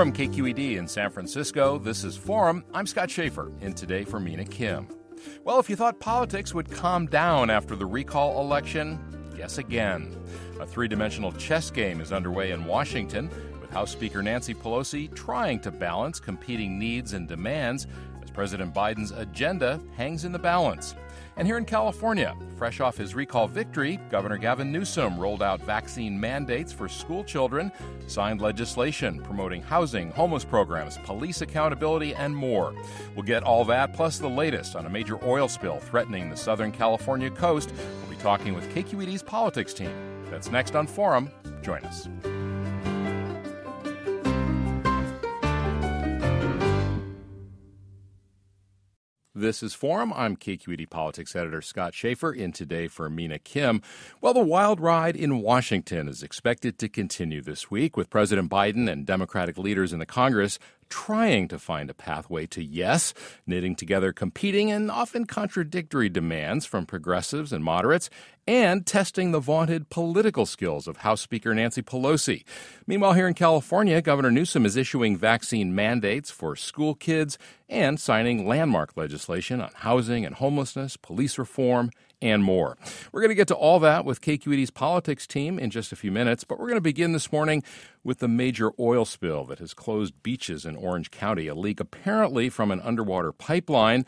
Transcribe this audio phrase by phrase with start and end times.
[0.00, 2.64] From KQED in San Francisco, this is Forum.
[2.72, 4.88] I'm Scott Shafer, and today for Mina Kim.
[5.44, 8.98] Well, if you thought politics would calm down after the recall election,
[9.36, 10.16] guess again.
[10.58, 13.28] A three dimensional chess game is underway in Washington,
[13.60, 17.86] with House Speaker Nancy Pelosi trying to balance competing needs and demands
[18.22, 20.94] as President Biden's agenda hangs in the balance.
[21.40, 26.20] And here in California, fresh off his recall victory, Governor Gavin Newsom rolled out vaccine
[26.20, 27.72] mandates for school children,
[28.08, 32.74] signed legislation promoting housing, homeless programs, police accountability, and more.
[33.16, 36.72] We'll get all that plus the latest on a major oil spill threatening the Southern
[36.72, 37.72] California coast.
[38.02, 39.94] We'll be talking with KQED's politics team.
[40.30, 41.30] That's next on Forum.
[41.62, 42.06] Join us.
[49.40, 50.12] This is Forum.
[50.14, 53.80] I'm KQED Politics Editor Scott Shafer in today for Mina Kim.
[54.20, 58.86] Well, the wild ride in Washington is expected to continue this week with President Biden
[58.86, 60.58] and Democratic leaders in the Congress
[60.90, 63.14] trying to find a pathway to yes,
[63.46, 68.10] knitting together competing and often contradictory demands from progressives and moderates,
[68.46, 72.44] and testing the vaunted political skills of House Speaker Nancy Pelosi.
[72.86, 78.46] Meanwhile, here in California, Governor Newsom is issuing vaccine mandates for school kids and signing
[78.46, 81.90] landmark legislation on housing and homelessness, police reform,
[82.22, 82.76] and more.
[83.12, 86.12] We're going to get to all that with KQED's politics team in just a few
[86.12, 87.62] minutes, but we're going to begin this morning
[88.04, 92.48] with the major oil spill that has closed beaches in Orange County, a leak apparently
[92.48, 94.04] from an underwater pipeline.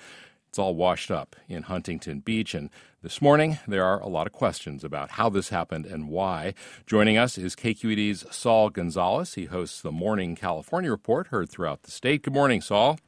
[0.49, 2.55] It's all washed up in Huntington Beach.
[2.55, 2.69] And
[3.01, 6.53] this morning, there are a lot of questions about how this happened and why.
[6.87, 9.33] Joining us is KQED's Saul Gonzalez.
[9.33, 12.23] He hosts the Morning California Report, heard throughout the state.
[12.23, 12.99] Good morning, Saul.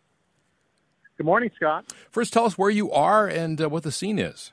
[1.19, 1.93] Good morning, Scott.
[2.11, 4.53] First, tell us where you are and uh, what the scene is.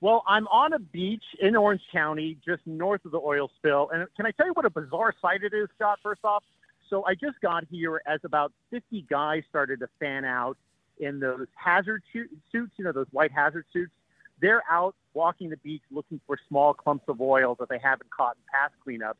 [0.00, 3.90] Well, I'm on a beach in Orange County, just north of the oil spill.
[3.92, 6.44] And can I tell you what a bizarre sight it is, Scott, first off?
[6.88, 10.56] So I just got here as about 50 guys started to fan out
[10.98, 13.92] in those hazard suits, you know, those white hazard suits.
[14.40, 18.36] They're out walking the beach looking for small clumps of oil that they haven't caught
[18.36, 19.18] in past cleanups.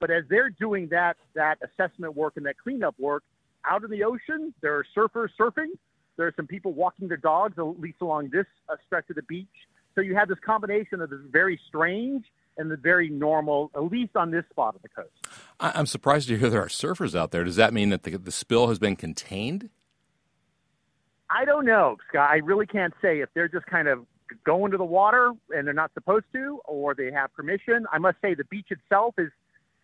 [0.00, 3.22] But as they're doing that, that assessment work and that cleanup work
[3.64, 5.70] out in the ocean, there are surfers surfing.
[6.16, 9.22] There are some people walking their dogs, at least along this uh, stretch of the
[9.22, 9.46] beach.
[9.96, 12.26] So you have this combination of the very strange
[12.58, 15.10] and the very normal, at least on this spot of the coast.
[15.58, 17.42] I'm surprised to hear there are surfers out there.
[17.42, 19.70] Does that mean that the, the spill has been contained?
[21.28, 22.30] I don't know, Scott.
[22.30, 24.06] I really can't say if they're just kind of
[24.44, 27.86] going to the water and they're not supposed to, or they have permission.
[27.92, 29.30] I must say the beach itself is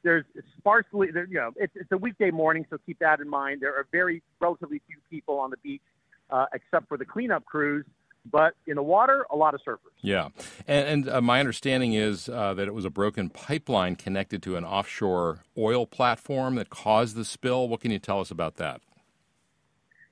[0.02, 0.24] there's
[0.58, 3.60] sparsely, there, you know, it's, it's a weekday morning, so keep that in mind.
[3.60, 5.82] There are very relatively few people on the beach,
[6.30, 7.86] uh, except for the cleanup crews.
[8.30, 9.78] But in the water, a lot of surfers.
[10.00, 10.28] Yeah.
[10.66, 14.56] And, and uh, my understanding is uh, that it was a broken pipeline connected to
[14.56, 17.68] an offshore oil platform that caused the spill.
[17.68, 18.80] What can you tell us about that?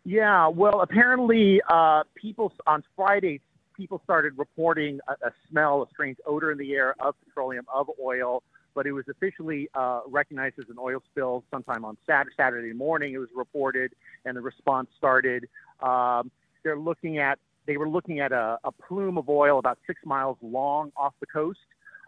[0.05, 3.41] Yeah, well, apparently, uh, people on Friday,
[3.77, 7.91] people started reporting a, a, smell, a strange odor in the air of petroleum, of
[8.03, 8.43] oil,
[8.75, 13.13] but it was officially uh, recognized as an oil spill sometime on Saturday, Saturday morning.
[13.13, 13.93] It was reported,
[14.25, 15.49] and the response started.
[15.81, 16.31] Um,
[16.63, 20.37] they're looking at they were looking at a, a plume of oil about six miles
[20.43, 21.59] long off the coast.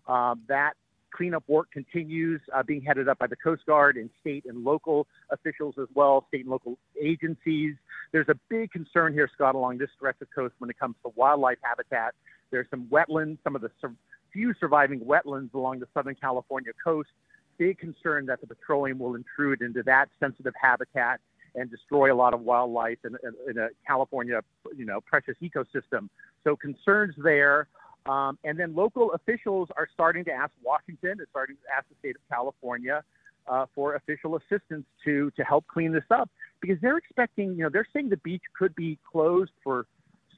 [0.06, 0.72] Uh, that
[1.12, 5.06] cleanup work continues, uh, being headed up by the Coast Guard and state and local
[5.30, 7.74] officials as well, state and local agencies.
[8.12, 11.12] There's a big concern here, Scott, along this stretch of coast when it comes to
[11.14, 12.14] wildlife habitat.
[12.50, 13.94] There's some wetlands, some of the sur-
[14.32, 17.10] few surviving wetlands along the Southern California coast.
[17.58, 21.20] Big concern that the petroleum will intrude into that sensitive habitat
[21.54, 24.40] and destroy a lot of wildlife in, in, in a California,
[24.76, 26.08] you know, precious ecosystem.
[26.44, 27.68] So concerns there.
[28.06, 31.94] Um, and then local officials are starting to ask Washington, are starting to ask the
[32.00, 33.04] state of California
[33.46, 37.68] uh, for official assistance to to help clean this up because they're expecting, you know,
[37.72, 39.86] they're saying the beach could be closed for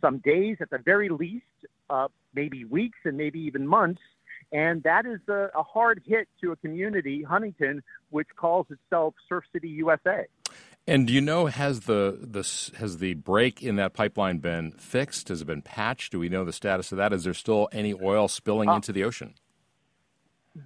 [0.00, 1.44] some days at the very least,
[1.90, 4.00] uh, maybe weeks and maybe even months.
[4.52, 9.44] And that is a, a hard hit to a community, Huntington, which calls itself Surf
[9.52, 10.26] City, USA.
[10.86, 12.42] And do you know has the, the
[12.78, 15.28] has the break in that pipeline been fixed?
[15.28, 16.12] Has it been patched?
[16.12, 17.12] Do we know the status of that?
[17.12, 19.34] Is there still any oil spilling uh, into the ocean?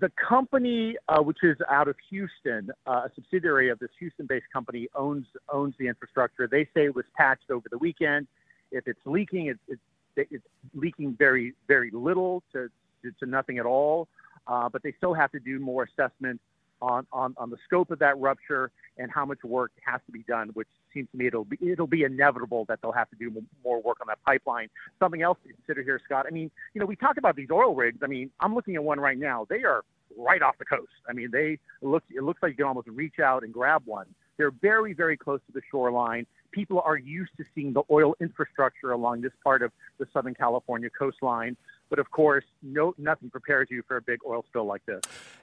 [0.00, 4.88] The company, uh, which is out of Houston, uh, a subsidiary of this Houston-based company,
[4.96, 6.48] owns owns the infrastructure.
[6.48, 8.26] They say it was patched over the weekend.
[8.72, 10.44] If it's leaking, it's, it's, it's
[10.74, 12.68] leaking very very little to
[13.02, 14.08] to, to nothing at all.
[14.48, 16.40] Uh, but they still have to do more assessment
[16.80, 20.22] on, on, on the scope of that rupture and how much work has to be
[20.24, 23.32] done, which seems to me it'll be it'll be inevitable that they'll have to do
[23.64, 24.68] more work on that pipeline.
[24.98, 26.26] Something else to consider here, Scott.
[26.26, 27.98] I mean, you know, we talk about these oil rigs.
[28.02, 29.46] I mean, I'm looking at one right now.
[29.48, 29.82] They are
[30.16, 30.90] right off the coast.
[31.08, 34.06] I mean, they look it looks like you can almost reach out and grab one.
[34.36, 36.26] They're very very close to the shoreline.
[36.50, 40.88] People are used to seeing the oil infrastructure along this part of the Southern California
[40.96, 41.56] coastline.
[41.90, 45.00] But of course, no, nothing prepares you for a big oil spill like this.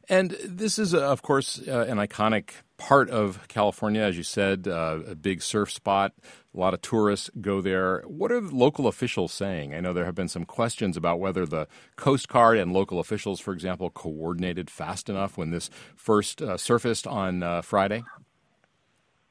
[0.07, 4.99] And this is, of course, uh, an iconic part of California, as you said, uh,
[5.07, 6.13] a big surf spot.
[6.53, 8.01] A lot of tourists go there.
[8.07, 9.73] What are local officials saying?
[9.73, 13.39] I know there have been some questions about whether the Coast Guard and local officials,
[13.39, 18.03] for example, coordinated fast enough when this first uh, surfaced on uh, Friday.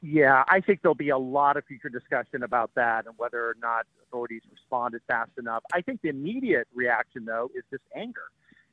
[0.07, 3.57] Yeah, I think there'll be a lot of future discussion about that and whether or
[3.59, 5.63] not authorities responded fast enough.
[5.73, 8.25] I think the immediate reaction, though, is just anger.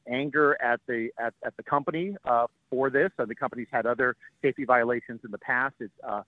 [0.09, 3.11] Anger at the at, at the company uh, for this.
[3.17, 5.75] And the company's had other safety violations in the past.
[5.79, 6.23] It's uh, uh,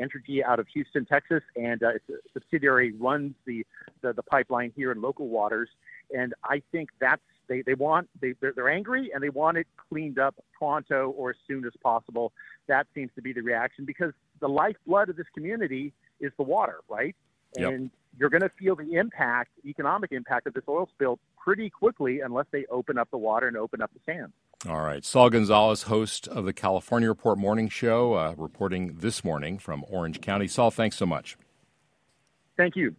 [0.00, 3.64] Entergy out of Houston, Texas, and uh, its subsidiary runs the,
[4.02, 5.68] the the pipeline here in local waters.
[6.14, 9.66] And I think that's they, they want they they're, they're angry and they want it
[9.88, 12.32] cleaned up pronto or as soon as possible.
[12.68, 16.80] That seems to be the reaction because the lifeblood of this community is the water,
[16.88, 17.14] right?
[17.58, 17.72] Yep.
[17.72, 22.20] And you're going to feel the impact, economic impact of this oil spill pretty quickly
[22.20, 24.32] unless they open up the water and open up the sand.
[24.68, 25.02] All right.
[25.04, 30.20] Saul Gonzalez, host of the California Report Morning Show, uh, reporting this morning from Orange
[30.20, 30.48] County.
[30.48, 31.38] Saul, thanks so much.
[32.58, 32.94] Thank you.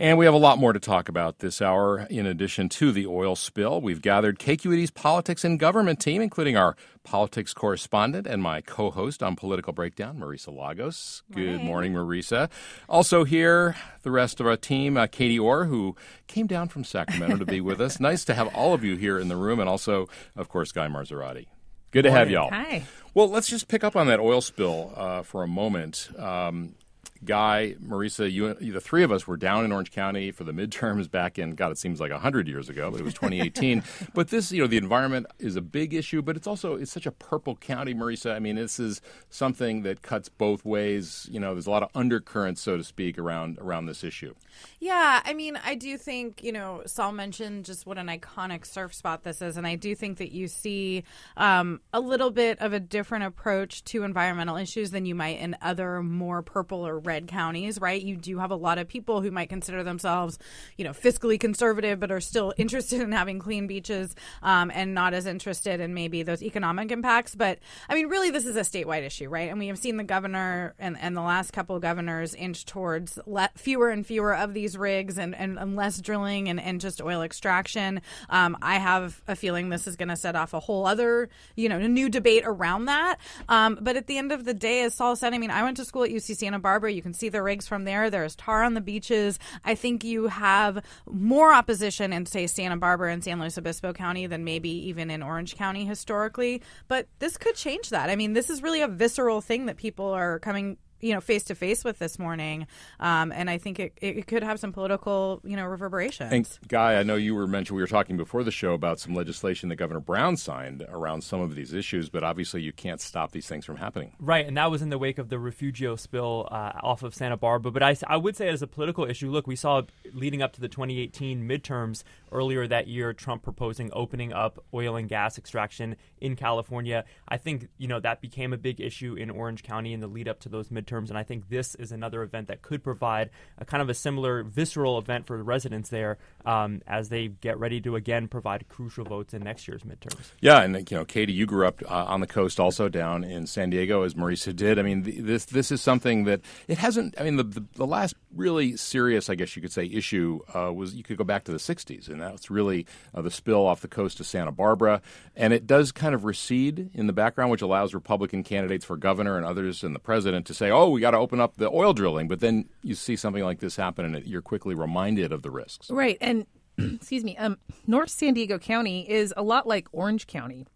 [0.00, 2.06] And we have a lot more to talk about this hour.
[2.08, 6.74] In addition to the oil spill, we've gathered KQED's politics and government team, including our
[7.04, 11.22] politics correspondent and my co host on Political Breakdown, Marisa Lagos.
[11.30, 12.48] Good morning, Marisa.
[12.88, 15.96] Also, here, the rest of our team, uh, Katie Orr, who
[16.28, 18.00] came down from Sacramento to be with us.
[18.00, 20.88] Nice to have all of you here in the room, and also, of course, Guy
[20.88, 21.48] Marzorati.
[21.90, 22.48] Good to have y'all.
[22.48, 22.84] Hi.
[23.12, 26.08] Well, let's just pick up on that oil spill uh, for a moment.
[26.18, 26.74] Um,
[27.22, 31.10] Guy, Marisa, you, the three of us were down in Orange County for the midterms
[31.10, 33.82] back in, God, it seems like 100 years ago, but it was 2018.
[34.14, 37.04] but this, you know, the environment is a big issue, but it's also, it's such
[37.04, 38.34] a purple county, Marisa.
[38.34, 41.28] I mean, this is something that cuts both ways.
[41.30, 44.34] You know, there's a lot of undercurrents, so to speak, around, around this issue.
[44.78, 48.94] Yeah, I mean, I do think, you know, Saul mentioned just what an iconic surf
[48.94, 49.58] spot this is.
[49.58, 51.04] And I do think that you see
[51.36, 55.56] um, a little bit of a different approach to environmental issues than you might in
[55.60, 58.00] other more purple or red counties, right?
[58.00, 60.38] You do have a lot of people who might consider themselves,
[60.76, 65.14] you know, fiscally conservative, but are still interested in having clean beaches um, and not
[65.14, 67.34] as interested in maybe those economic impacts.
[67.34, 67.58] But
[67.88, 69.50] I mean, really, this is a statewide issue, right?
[69.50, 73.18] And we have seen the governor and, and the last couple of governors inch towards
[73.26, 77.00] le- fewer and fewer of these rigs and, and, and less drilling and, and just
[77.02, 78.00] oil extraction.
[78.28, 81.68] Um, I have a feeling this is going to set off a whole other, you
[81.68, 83.18] know, new debate around that.
[83.48, 85.76] Um, but at the end of the day, as Saul said, I mean, I went
[85.78, 86.92] to school at UC Santa Barbara.
[87.00, 88.10] You can see the rigs from there.
[88.10, 89.38] There's tar on the beaches.
[89.64, 94.26] I think you have more opposition in, say, Santa Barbara and San Luis Obispo County
[94.26, 96.60] than maybe even in Orange County historically.
[96.88, 98.10] But this could change that.
[98.10, 101.44] I mean, this is really a visceral thing that people are coming you know face
[101.44, 102.66] to face with this morning,
[102.98, 106.32] um, and I think it, it could have some political you know reverberations.
[106.32, 107.76] And Guy, I know you were mentioned.
[107.76, 111.40] We were talking before the show about some legislation that Governor Brown signed around some
[111.40, 114.12] of these issues, but obviously you can't stop these things from happening.
[114.18, 117.36] Right, and that was in the wake of the Refugio spill uh, off of Santa
[117.36, 117.72] Barbara.
[117.72, 120.60] But I, I would say as a political issue, look, we saw leading up to
[120.60, 122.02] the 2018 midterms
[122.32, 127.04] earlier that year, Trump proposing opening up oil and gas extraction in California.
[127.28, 130.28] I think you know that became a big issue in Orange County in the lead
[130.28, 133.30] up to those midterms midterms, and I think this is another event that could provide
[133.58, 137.58] a kind of a similar visceral event for the residents there um, as they get
[137.58, 140.32] ready to again provide crucial votes in next year's midterms.
[140.40, 143.46] Yeah, and you know, Katie, you grew up uh, on the coast, also down in
[143.46, 144.78] San Diego, as Marisa did.
[144.78, 147.14] I mean, this this is something that it hasn't.
[147.18, 150.72] I mean, the the, the last really serious, I guess you could say, issue uh,
[150.72, 153.80] was you could go back to the '60s, and that's really uh, the spill off
[153.80, 155.02] the coast of Santa Barbara,
[155.36, 159.36] and it does kind of recede in the background, which allows Republican candidates for governor
[159.36, 161.92] and others and the president to say, "Oh, we got to open up the oil
[161.92, 165.50] drilling," but then you see something like this happen, and you're quickly reminded of the
[165.50, 165.90] risks.
[165.90, 166.46] Right, and
[166.78, 170.66] excuse me, um, North San Diego County is a lot like Orange County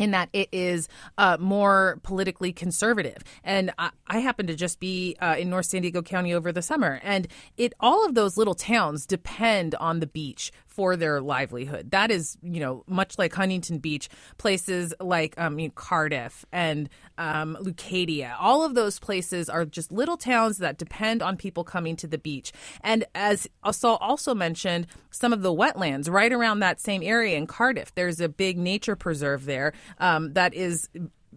[0.00, 0.88] in that it is
[1.18, 3.18] uh, more politically conservative.
[3.44, 6.62] And I, I happen to just be uh, in North San Diego County over the
[6.62, 11.90] summer, and it all of those little towns depend on the beach for their livelihood.
[11.90, 14.08] That is, you know, much like Huntington Beach,
[14.38, 18.34] places like um, you know, Cardiff and um, Leucadia.
[18.40, 22.18] All of those places are just little towns that depend on people coming to the
[22.18, 22.52] beach.
[22.82, 27.46] And as Saul also mentioned, some of the wetlands right around that same area in
[27.46, 27.94] Cardiff.
[27.94, 30.88] There's a big nature preserve there um, that is,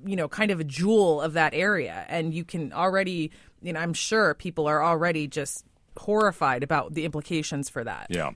[0.05, 3.79] you know, kind of a jewel of that area, and you can already, you know,
[3.79, 5.65] I'm sure people are already just
[5.97, 8.07] horrified about the implications for that.
[8.09, 8.31] Yeah.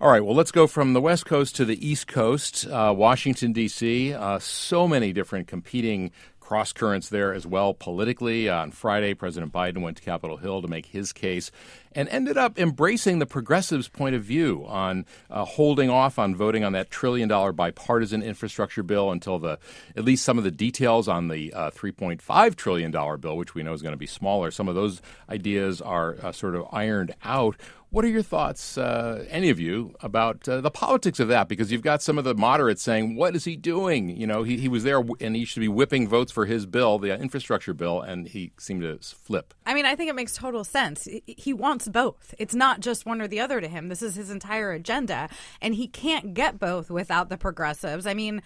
[0.00, 3.52] All right, well, let's go from the West Coast to the East Coast, uh, Washington,
[3.52, 4.12] D.C.
[4.12, 6.10] Uh, so many different competing
[6.40, 8.48] cross currents there as well politically.
[8.48, 11.50] Uh, on Friday, President Biden went to Capitol Hill to make his case
[11.92, 16.64] and ended up embracing the progressives' point of view on uh, holding off on voting
[16.64, 19.58] on that trillion dollar bipartisan infrastructure bill until the
[19.96, 23.62] at least some of the details on the uh, 3.5 trillion dollar bill, which we
[23.62, 27.14] know is going to be smaller, some of those ideas are uh, sort of ironed
[27.24, 27.56] out.
[27.94, 31.46] What are your thoughts, uh, any of you, about uh, the politics of that?
[31.46, 34.56] Because you've got some of the moderates saying, "What is he doing?" You know, he,
[34.56, 38.00] he was there and he should be whipping votes for his bill, the infrastructure bill,
[38.00, 39.54] and he seemed to flip.
[39.64, 41.06] I mean, I think it makes total sense.
[41.24, 42.34] He wants both.
[42.36, 43.90] It's not just one or the other to him.
[43.90, 45.28] This is his entire agenda,
[45.62, 48.08] and he can't get both without the progressives.
[48.08, 48.42] I mean,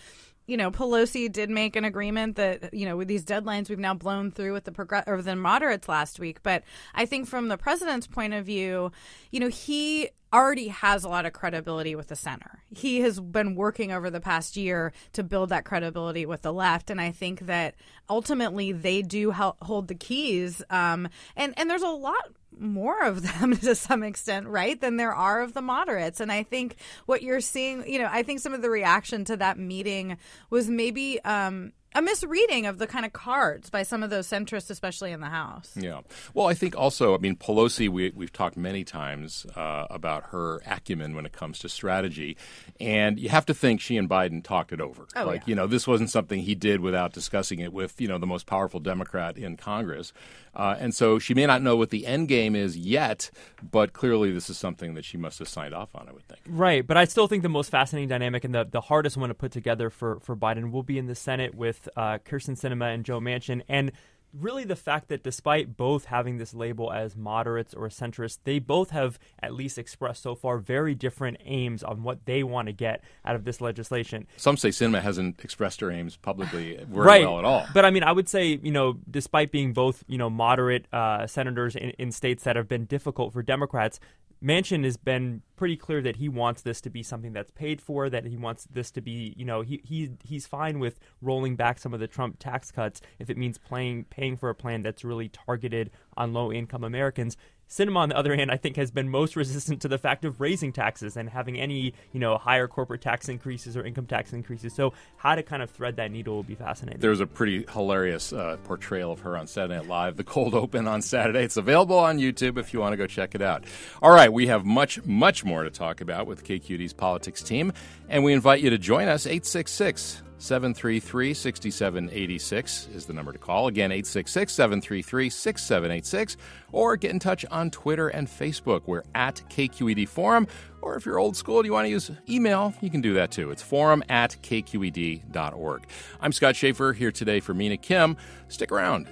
[0.48, 3.94] you know, Pelosi did make an agreement that you know with these deadlines we've now
[3.94, 6.42] blown through with the progress or the moderates last week.
[6.42, 6.64] But
[6.94, 8.90] I think from the president's point of view,
[9.30, 12.62] you know, he already has a lot of credibility with the center.
[12.74, 16.90] He has been working over the past year to build that credibility with the left,
[16.90, 17.74] and I think that
[18.08, 20.62] ultimately they do hold the keys.
[20.70, 25.14] Um, and and there's a lot more of them to some extent, right, than there
[25.14, 26.20] are of the moderates.
[26.20, 29.36] And I think what you're seeing, you know, I think some of the reaction to
[29.36, 30.18] that meeting
[30.50, 34.70] was maybe um, a misreading of the kind of cards by some of those centrists,
[34.70, 35.72] especially in the House.
[35.74, 36.02] Yeah.
[36.32, 40.62] Well, I think also, I mean, Pelosi, we, we've talked many times uh, about her
[40.64, 42.36] acumen when it comes to strategy.
[42.78, 45.08] And you have to think she and Biden talked it over.
[45.16, 45.44] Oh, like, yeah.
[45.46, 48.46] you know, this wasn't something he did without discussing it with, you know, the most
[48.46, 50.12] powerful Democrat in Congress.
[50.54, 53.30] Uh, and so she may not know what the end game is yet,
[53.70, 56.40] but clearly this is something that she must have signed off on, I would think.
[56.48, 59.34] Right, but I still think the most fascinating dynamic and the, the hardest one to
[59.34, 63.04] put together for, for Biden will be in the Senate with uh, Kyrsten Sinema and
[63.04, 63.62] Joe Manchin.
[63.68, 63.92] And
[64.32, 68.90] really the fact that despite both having this label as moderates or centrists, they both
[68.90, 73.02] have at least expressed so far very different aims on what they want to get
[73.24, 74.26] out of this legislation.
[74.36, 77.22] Some say Sinema hasn't expressed her aims publicly very right.
[77.22, 77.66] well at all.
[77.72, 81.26] But I mean, I would say, you know, despite being both, you know, moderate uh,
[81.26, 84.00] senators in, in states that have been difficult for Democrats,
[84.42, 88.08] Manchin has been pretty clear that he wants this to be something that's paid for,
[88.08, 91.78] that he wants this to be, you know, he, he he's fine with rolling back
[91.78, 95.04] some of the Trump tax cuts if it means playing, paying for a plan that's
[95.04, 97.36] really targeted on low income Americans.
[97.68, 100.40] Sinema, on the other hand, I think has been most resistant to the fact of
[100.40, 104.72] raising taxes and having any, you know, higher corporate tax increases or income tax increases.
[104.72, 107.00] So, how to kind of thread that needle will be fascinating.
[107.00, 110.88] There's a pretty hilarious uh, portrayal of her on Saturday Night Live, the cold open
[110.88, 111.44] on Saturday.
[111.44, 113.64] It's available on YouTube if you want to go check it out.
[114.00, 117.72] All right, we have much, much more to talk about with KQED's politics team,
[118.08, 123.68] and we invite you to join us 866 733 6786 is the number to call.
[123.68, 126.36] Again, 866 733 6786.
[126.72, 128.82] Or get in touch on Twitter and Facebook.
[128.86, 130.46] We're at KQED Forum.
[130.80, 133.30] Or if you're old school and you want to use email, you can do that
[133.30, 133.50] too.
[133.50, 135.86] It's forum at kqed.org.
[136.20, 138.16] I'm Scott Shafer here today for Mina Kim.
[138.48, 139.08] Stick around.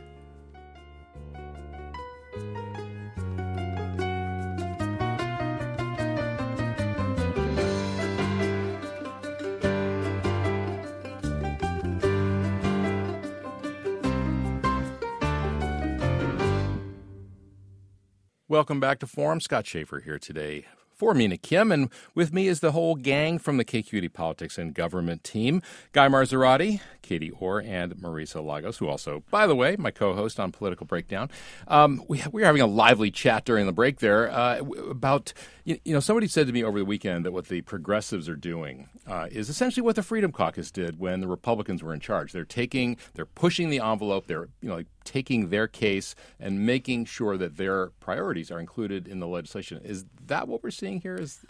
[18.56, 19.38] Welcome back to Forum.
[19.40, 21.70] Scott Shafer here today for Mina Kim.
[21.70, 25.60] And with me is the whole gang from the KQED Politics and Government team
[25.92, 30.40] Guy Marzorati, Katie Orr, and Marisa Lagos, who also, by the way, my co host
[30.40, 31.28] on Political Breakdown.
[31.68, 35.34] Um, we, we were having a lively chat during the break there uh, about,
[35.64, 38.36] you, you, know, somebody said to me over the weekend that what the progressives are
[38.36, 42.32] doing uh, is essentially what the Freedom Caucus did when the Republicans were in charge.
[42.32, 47.06] They're taking, they're pushing the envelope, they're, you know, like taking their case and making
[47.06, 49.80] sure that their priorities are included in the legislation.
[49.82, 51.16] Is that what we're seeing here?
[51.16, 51.44] Is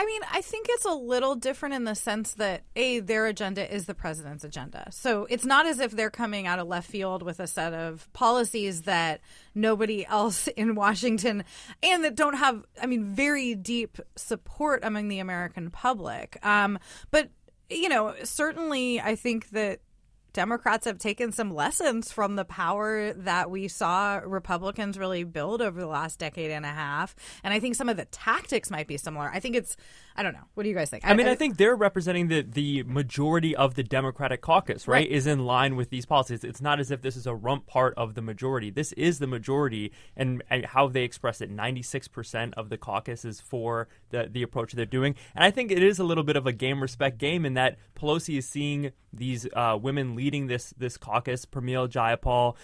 [0.00, 3.70] I mean, I think it's a little different in the sense that a their agenda
[3.70, 4.88] is the president's agenda.
[4.92, 8.10] So it's not as if they're coming out of left field with a set of
[8.12, 9.20] policies that
[9.54, 11.44] nobody else in Washington
[11.82, 16.38] and that don't have, I mean, very deep support among the American public.
[16.42, 16.78] Um,
[17.10, 17.28] but
[17.68, 19.80] you know, certainly, I think that
[20.32, 25.80] Democrats have taken some lessons from the power that we saw Republicans really build over
[25.80, 27.16] the last decade and a half.
[27.42, 29.30] And I think some of the tactics might be similar.
[29.32, 29.76] I think it's,
[30.16, 30.44] I don't know.
[30.54, 31.04] What do you guys think?
[31.06, 34.86] I, I mean, I, I, think they're representing the, the majority of the Democratic caucus,
[34.86, 34.96] right?
[34.96, 35.10] right?
[35.10, 36.44] Is in line with these policies.
[36.44, 38.70] It's not as if this is a rump part of the majority.
[38.70, 43.40] This is the majority, and, and how they express it 96% of the caucus is
[43.40, 45.14] for the, the approach they're doing.
[45.34, 47.78] And I think it is a little bit of a game respect game in that
[47.94, 52.56] Pelosi is seeing these uh, women leading this this caucus, Pramila Jayapal,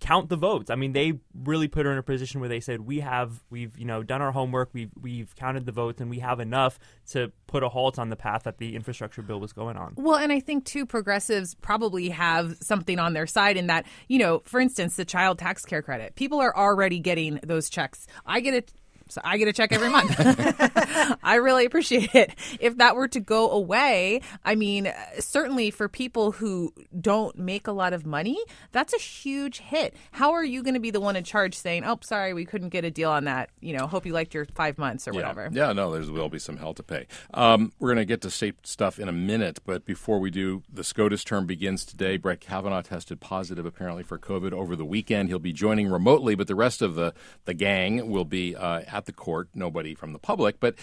[0.00, 0.70] count the votes.
[0.70, 3.76] I mean, they really put her in a position where they said, "We have, we've,
[3.78, 4.70] you know, done our homework.
[4.72, 6.78] We've, we've counted the votes, and we have enough
[7.10, 10.16] to put a halt on the path that the infrastructure bill was going on." Well,
[10.16, 14.42] and I think too, progressives probably have something on their side in that, you know,
[14.44, 16.14] for instance, the child tax care credit.
[16.16, 18.06] People are already getting those checks.
[18.26, 18.72] I get it
[19.14, 20.12] so I get a check every month.
[21.22, 22.34] I really appreciate it.
[22.58, 27.72] If that were to go away, I mean, certainly for people who don't make a
[27.72, 28.36] lot of money,
[28.72, 29.94] that's a huge hit.
[30.10, 32.70] How are you going to be the one in charge saying, "Oh, sorry, we couldn't
[32.70, 33.50] get a deal on that.
[33.60, 35.20] You know, hope you liked your five months or yeah.
[35.20, 37.06] whatever." Yeah, no, there will be some hell to pay.
[37.32, 40.64] Um, we're going to get to state stuff in a minute, but before we do,
[40.72, 42.16] the SCOTUS term begins today.
[42.16, 45.28] Brett Kavanaugh tested positive apparently for COVID over the weekend.
[45.28, 49.03] He'll be joining remotely, but the rest of the the gang will be uh, at
[49.06, 50.74] the court, nobody from the public, but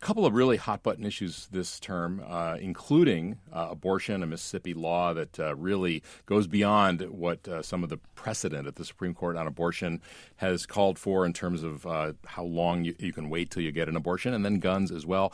[0.00, 4.74] a couple of really hot button issues this term, uh, including uh, abortion, a Mississippi
[4.74, 9.14] law that uh, really goes beyond what uh, some of the precedent at the Supreme
[9.14, 10.02] Court on abortion
[10.36, 13.72] has called for in terms of uh, how long you, you can wait till you
[13.72, 15.32] get an abortion, and then guns as well.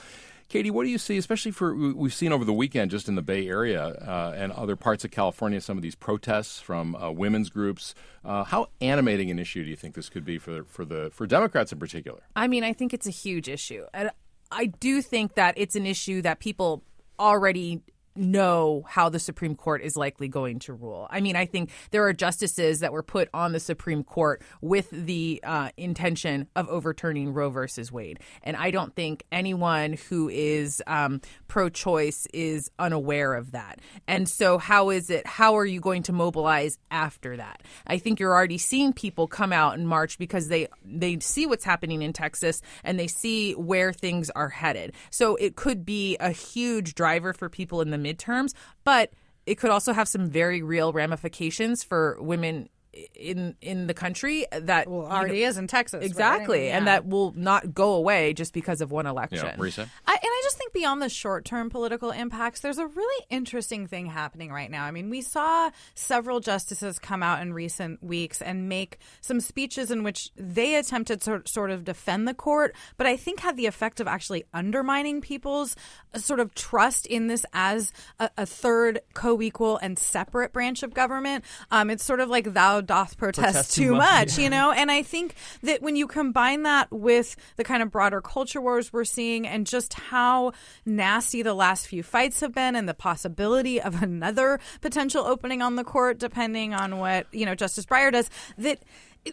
[0.50, 3.22] Katie, what do you see, especially for we've seen over the weekend just in the
[3.22, 7.50] Bay Area uh, and other parts of California, some of these protests from uh, women's
[7.50, 7.94] groups.
[8.24, 11.24] Uh, how animating an issue do you think this could be for for the for
[11.24, 12.20] Democrats in particular?
[12.34, 14.10] I mean, I think it's a huge issue, and
[14.50, 16.82] I do think that it's an issue that people
[17.20, 17.82] already
[18.16, 21.06] know how the Supreme Court is likely going to rule.
[21.10, 24.90] I mean, I think there are justices that were put on the Supreme Court with
[24.90, 28.20] the uh, intention of overturning Roe versus Wade.
[28.42, 33.80] And I don't think anyone who is um, pro choice is unaware of that.
[34.06, 37.62] And so, how is it, how are you going to mobilize after that?
[37.86, 41.64] I think you're already seeing people come out and march because they, they see what's
[41.64, 44.94] happening in Texas and they see where things are headed.
[45.10, 49.12] So, it could be a huge driver for people in the midterms, but
[49.46, 52.68] it could also have some very real ramifications for women
[53.14, 56.66] in in the country that well, already know, is in Texas exactly, right?
[56.66, 56.78] yeah.
[56.78, 59.38] and that will not go away just because of one election.
[59.44, 59.88] Yeah, Marisa?
[60.06, 63.86] I, and I just think beyond the short term political impacts, there's a really interesting
[63.86, 64.84] thing happening right now.
[64.84, 69.90] I mean, we saw several justices come out in recent weeks and make some speeches
[69.90, 73.66] in which they attempted to sort of defend the court, but I think had the
[73.66, 75.76] effect of actually undermining people's
[76.12, 80.92] uh, sort of trust in this as a, a third co-equal and separate branch of
[80.92, 81.44] government.
[81.70, 84.44] Um, it's sort of like thou doth protest, protest too, much, much yeah.
[84.44, 84.72] you know?
[84.72, 88.92] And I think that when you combine that with the kind of broader culture wars
[88.92, 90.52] we're seeing and just how
[90.84, 95.76] nasty the last few fights have been and the possibility of another potential opening on
[95.76, 98.82] the court, depending on what, you know, Justice Breyer does, that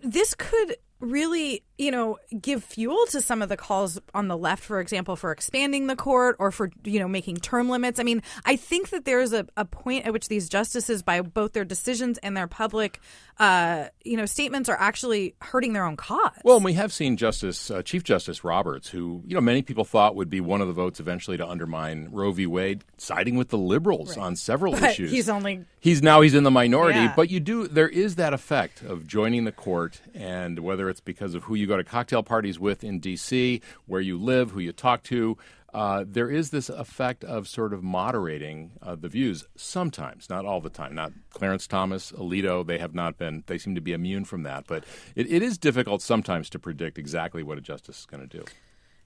[0.04, 4.64] this could really, you know, give fuel to some of the calls on the left,
[4.64, 8.00] for example, for expanding the court or for, you know, making term limits.
[8.00, 11.54] I mean, I think that there's a, a point at which these justices, by both
[11.54, 13.00] their decisions and their public,
[13.40, 16.32] uh, you know, statements are actually hurting their own cause.
[16.44, 20.16] Well, we have seen Justice, uh, Chief Justice Roberts, who, you know, many people thought
[20.16, 22.48] would be one of the votes eventually to undermine Roe v.
[22.48, 24.26] Wade, siding with the liberals right.
[24.26, 25.12] on several but issues.
[25.12, 25.66] He's only.
[25.80, 27.14] He's now he's in the minority, yeah.
[27.16, 31.36] but you do, there is that effect of joining the court and whether it's because
[31.36, 34.72] of who you go to cocktail parties with in D.C., where you live, who you
[34.72, 35.38] talk to.
[35.74, 40.62] Uh, there is this effect of sort of moderating uh, the views sometimes, not all
[40.62, 40.96] the time.
[40.96, 44.66] Not Clarence Thomas, Alito, they have not been, they seem to be immune from that.
[44.68, 48.38] But it, it is difficult sometimes to predict exactly what a justice is going to
[48.38, 48.46] do.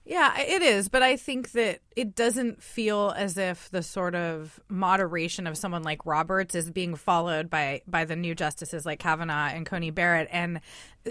[0.03, 4.59] Yeah, it is, but I think that it doesn't feel as if the sort of
[4.67, 9.49] moderation of someone like Roberts is being followed by by the new justices like Kavanaugh
[9.49, 10.59] and Coney Barrett, and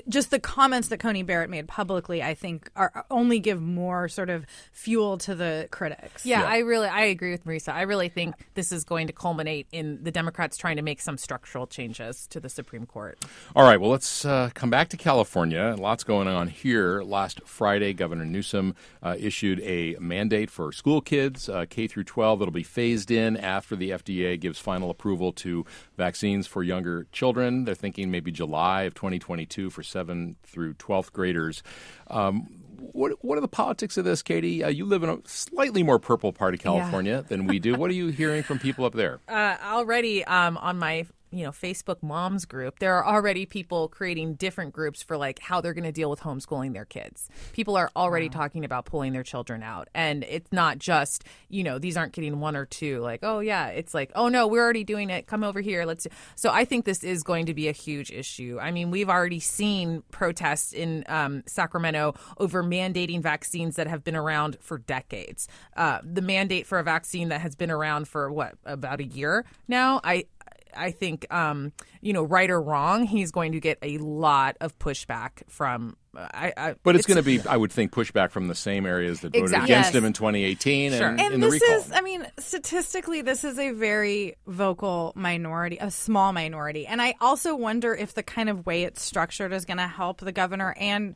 [0.09, 4.31] just the comments that Coney Barrett made publicly, I think, are only give more sort
[4.31, 6.25] of fuel to the critics.
[6.25, 7.73] Yeah, yeah, I really I agree with Marisa.
[7.73, 11.19] I really think this is going to culminate in the Democrats trying to make some
[11.19, 13.19] structural changes to the Supreme Court.
[13.55, 15.75] All right, well, let's uh, come back to California.
[15.79, 17.03] Lots going on here.
[17.03, 22.39] Last Friday, Governor Newsom uh, issued a mandate for school kids uh, K through 12
[22.39, 25.65] that'll be phased in after the FDA gives final approval to
[25.97, 27.65] vaccines for younger children.
[27.65, 31.63] They're thinking maybe July of 2022 for 7 through 12th graders.
[32.09, 32.49] Um,
[32.93, 34.65] what what are the politics of this, Katie?
[34.65, 37.21] Uh, you live in a slightly more purple part of California yeah.
[37.21, 37.75] than we do.
[37.75, 39.21] What are you hearing from people up there?
[39.41, 44.35] Uh, already um, on my you know Facebook moms group, there are already people creating
[44.35, 47.29] different groups for like how they're going to deal with homeschooling their kids.
[47.53, 48.41] People are already wow.
[48.41, 52.41] talking about pulling their children out, and it's not just you know these aren't getting
[52.41, 53.01] one or two.
[53.01, 55.27] Like oh yeah, it's like oh no, we're already doing it.
[55.27, 56.05] Come over here, let's.
[56.05, 56.11] Do.
[56.35, 58.59] So I think this is going to be a huge issue.
[58.61, 64.17] I mean, we've already seen protests in um, Sacramento over mandating vaccines that have been
[64.17, 65.49] around for decades.
[65.77, 69.45] Uh, the mandate for a vaccine that has been around for what about a year
[69.69, 70.01] now.
[70.03, 70.25] I
[70.77, 74.79] I think, um, you know, right or wrong, he's going to get a lot of
[74.79, 75.97] pushback from.
[76.17, 78.85] I, I, but it's, it's going to be, I would think, pushback from the same
[78.85, 79.73] areas that voted exactly.
[79.73, 79.95] against yes.
[79.95, 81.07] him in 2018 sure.
[81.07, 81.77] and, and in this the recall.
[81.77, 87.15] is, I mean, statistically, this is a very vocal minority, a small minority, and I
[87.21, 90.75] also wonder if the kind of way it's structured is going to help the governor
[90.79, 91.15] and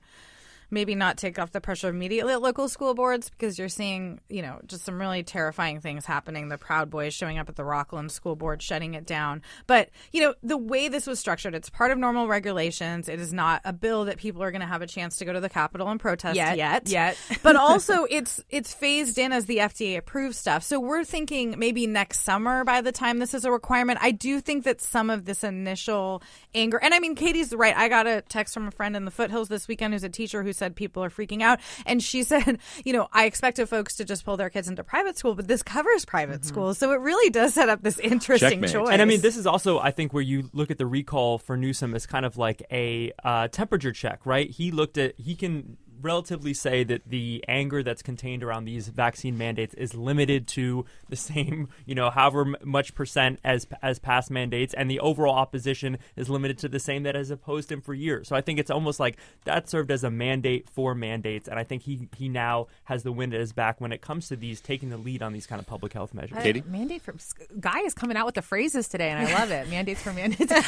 [0.75, 4.43] maybe not take off the pressure immediately at local school boards because you're seeing, you
[4.43, 6.49] know, just some really terrifying things happening.
[6.49, 9.41] The Proud Boys showing up at the Rocklin School Board, shutting it down.
[9.67, 13.09] But, you know, the way this was structured, it's part of normal regulations.
[13.09, 15.33] It is not a bill that people are going to have a chance to go
[15.33, 16.57] to the Capitol and protest yet.
[16.57, 16.89] Yet.
[16.89, 17.17] yet.
[17.43, 20.65] but also, it's it's phased in as the FDA approves stuff.
[20.65, 24.01] So we're thinking maybe next summer by the time this is a requirement.
[24.03, 26.23] I do think that some of this initial
[26.55, 27.77] anger, and I mean, Katie's right.
[27.77, 30.43] I got a text from a friend in the foothills this weekend who's a teacher
[30.43, 31.61] who said people are freaking out.
[31.87, 35.19] And she said, you know, I expected folks to just pull their kids into private
[35.19, 36.49] school, but this covers private mm-hmm.
[36.49, 36.79] schools.
[36.79, 38.73] So it really does set up this interesting Checkmate.
[38.73, 38.89] choice.
[38.91, 41.57] And I mean, this is also, I think, where you look at the recall for
[41.57, 44.49] Newsom as kind of like a uh, temperature check, right?
[44.51, 49.37] He looked at, he can relatively say that the anger that's contained around these vaccine
[49.37, 54.75] mandates is limited to the same, you know, however much percent as as past mandates,
[54.75, 58.29] and the overall opposition is limited to the same that has opposed him for years.
[58.29, 61.65] So I think it's almost like that served as a mandate for mandates, and I
[61.65, 64.61] think he he now has the wind at his back when it comes to these
[64.61, 66.39] taking the lead on these kind of public health measures.
[66.43, 67.15] Katie, mandate for
[67.59, 69.69] guy is coming out with the phrases today, and I love it.
[69.71, 70.53] mandates for mandates.
[70.53, 70.63] uh,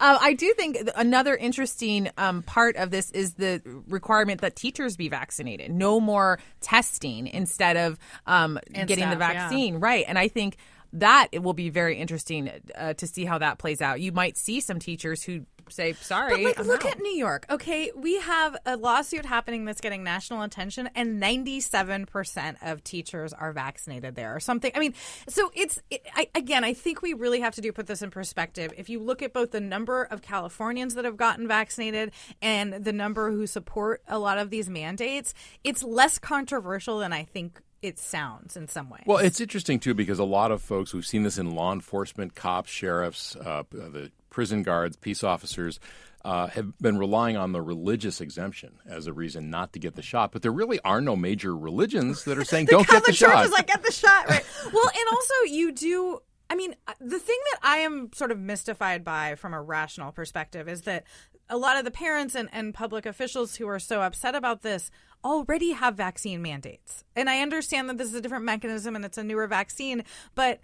[0.00, 5.08] I do think another interesting um, part of this is the requirement that teachers be
[5.08, 5.70] vaccinated.
[5.70, 9.74] No more testing instead of um, getting staff, the vaccine.
[9.74, 9.80] Yeah.
[9.82, 10.04] Right.
[10.08, 10.56] And I think
[10.92, 14.00] that it will be very interesting uh, to see how that plays out.
[14.00, 16.42] You might see some teachers who say sorry.
[16.42, 16.92] But like, I'm look out.
[16.92, 17.46] at New York.
[17.50, 23.32] Okay, we have a lawsuit happening that's getting national attention, and 97 percent of teachers
[23.32, 24.72] are vaccinated there, or something.
[24.74, 24.94] I mean,
[25.28, 28.10] so it's it, I, again, I think we really have to do put this in
[28.10, 28.72] perspective.
[28.76, 32.92] If you look at both the number of Californians that have gotten vaccinated and the
[32.92, 37.98] number who support a lot of these mandates, it's less controversial than I think it
[37.98, 39.02] sounds in some ways.
[39.06, 42.34] Well, it's interesting too because a lot of folks we've seen this in law enforcement,
[42.34, 45.80] cops, sheriffs, uh, the prison guards, peace officers.
[46.22, 50.02] Uh, have been relying on the religious exemption as a reason not to get the
[50.02, 53.42] shot, but there really are no major religions that are saying don't get the shot.
[53.46, 54.44] Is like get the shot, right?
[54.70, 58.38] well, and also you do I mean, uh, the thing that I am sort of
[58.38, 61.04] mystified by from a rational perspective is that
[61.48, 64.90] a lot of the parents and, and public officials who are so upset about this
[65.24, 67.04] already have vaccine mandates.
[67.16, 70.04] And I understand that this is a different mechanism and it's a newer vaccine,
[70.34, 70.60] but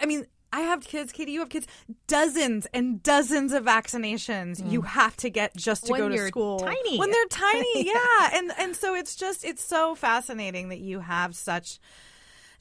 [0.00, 1.66] I mean, I have kids, Katie, you have kids,
[2.06, 4.70] dozens and dozens of vaccinations mm.
[4.70, 6.60] you have to get just to when go to school.
[6.60, 6.96] Tiny.
[6.96, 8.30] When they're tiny, yeah.
[8.34, 11.80] And and so it's just it's so fascinating that you have such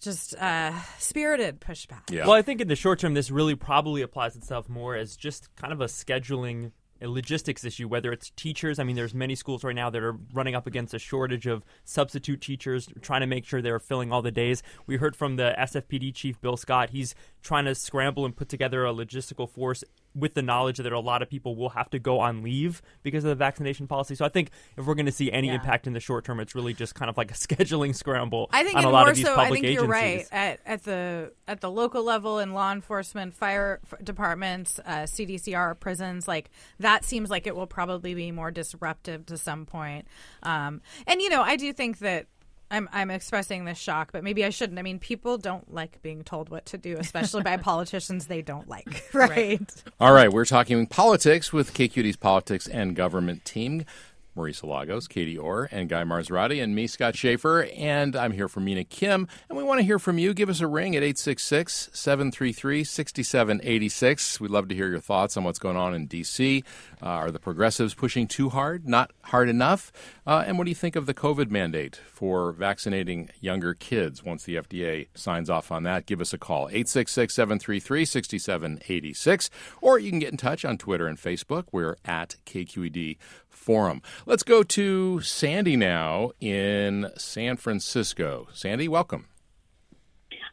[0.02, 2.12] just uh, spirited pushback.
[2.12, 2.26] Yeah.
[2.26, 5.56] Well, I think in the short term, this really probably applies itself more as just
[5.56, 6.72] kind of a scheduling
[7.04, 8.80] a logistics issue, whether it's teachers.
[8.80, 11.64] I mean, there's many schools right now that are running up against a shortage of
[11.84, 14.64] substitute teachers, trying to make sure they're filling all the days.
[14.88, 16.92] We heard from the SFPD chief, Bill Scott.
[16.92, 19.84] He's trying to scramble and put together a logistical force
[20.16, 23.24] with the knowledge that a lot of people will have to go on leave because
[23.24, 24.16] of the vaccination policy.
[24.16, 25.56] So I think if we're going to see any Yeah.
[25.56, 28.64] impact in the short term, it's really just kind of like a scheduling scramble I
[28.64, 29.36] think on a lot more of these so.
[29.36, 29.82] public I think agencies.
[29.82, 34.80] you're right at at the at the local level in law enforcement, fire f- departments,
[34.86, 36.28] uh, CDCR, prisons.
[36.28, 40.08] Like that seems like it will probably be more disruptive to some point.
[40.44, 42.28] Um, and you know, I do think that.
[42.74, 44.80] I'm, I'm expressing this shock, but maybe I shouldn't.
[44.80, 48.68] I mean, people don't like being told what to do, especially by politicians they don't
[48.68, 49.62] like, right?
[50.00, 53.86] All right, we're talking politics with KQD's politics and government team.
[54.36, 57.68] Marisa Lagos, Katie Orr, and Guy Marzorati, and me, Scott Shafer.
[57.76, 59.28] And I'm here for Mina Kim.
[59.50, 60.34] And we want to hear from you.
[60.34, 64.40] Give us a ring at 866 733 6786.
[64.40, 66.64] We'd love to hear your thoughts on what's going on in D.C.
[67.02, 69.92] Uh, are the progressives pushing too hard, not hard enough?
[70.26, 74.44] Uh, and what do you think of the COVID mandate for vaccinating younger kids once
[74.44, 76.06] the FDA signs off on that?
[76.06, 79.50] Give us a call, 866 733 6786.
[79.82, 81.66] Or you can get in touch on Twitter and Facebook.
[81.72, 83.18] We're at KQED
[83.64, 84.02] Forum.
[84.26, 88.48] Let's go to Sandy now in San Francisco.
[88.54, 89.28] Sandy, welcome.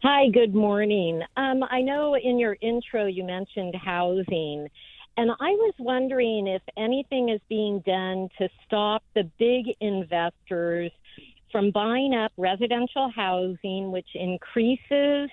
[0.03, 1.21] Hi, good morning.
[1.37, 4.69] Um, I know in your intro you mentioned housing,
[5.17, 10.93] and I was wondering if anything is being done to stop the big investors
[11.53, 15.29] from buying up residential housing, which increases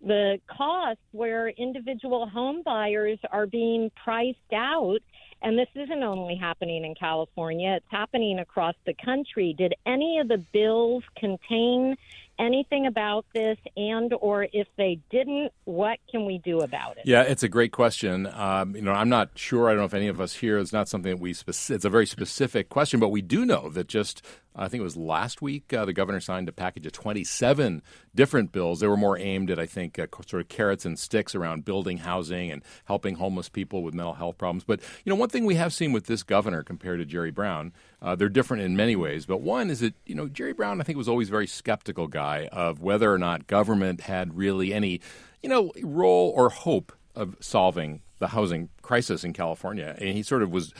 [0.00, 5.00] the cost where individual home buyers are being priced out.
[5.42, 9.54] And this isn't only happening in California, it's happening across the country.
[9.56, 11.96] Did any of the bills contain
[12.40, 17.22] anything about this and or if they didn't what can we do about it Yeah,
[17.22, 18.26] it's a great question.
[18.26, 19.68] Um, you know, I'm not sure.
[19.68, 20.58] I don't know if any of us here.
[20.58, 21.32] It's not something that we.
[21.32, 24.24] Speci- it's a very specific question, but we do know that just
[24.54, 27.82] I think it was last week uh, the governor signed a package of 27
[28.14, 28.80] different bills.
[28.80, 31.98] They were more aimed at I think uh, sort of carrots and sticks around building
[31.98, 34.64] housing and helping homeless people with mental health problems.
[34.64, 37.72] But you know, one thing we have seen with this governor compared to Jerry Brown,
[38.02, 39.26] uh, they're different in many ways.
[39.26, 42.06] But one is that you know Jerry Brown I think was always a very skeptical
[42.06, 45.00] guy of whether or not government had really any
[45.42, 49.96] you know role or hope of solving the housing crisis in California.
[49.98, 50.72] And he sort of was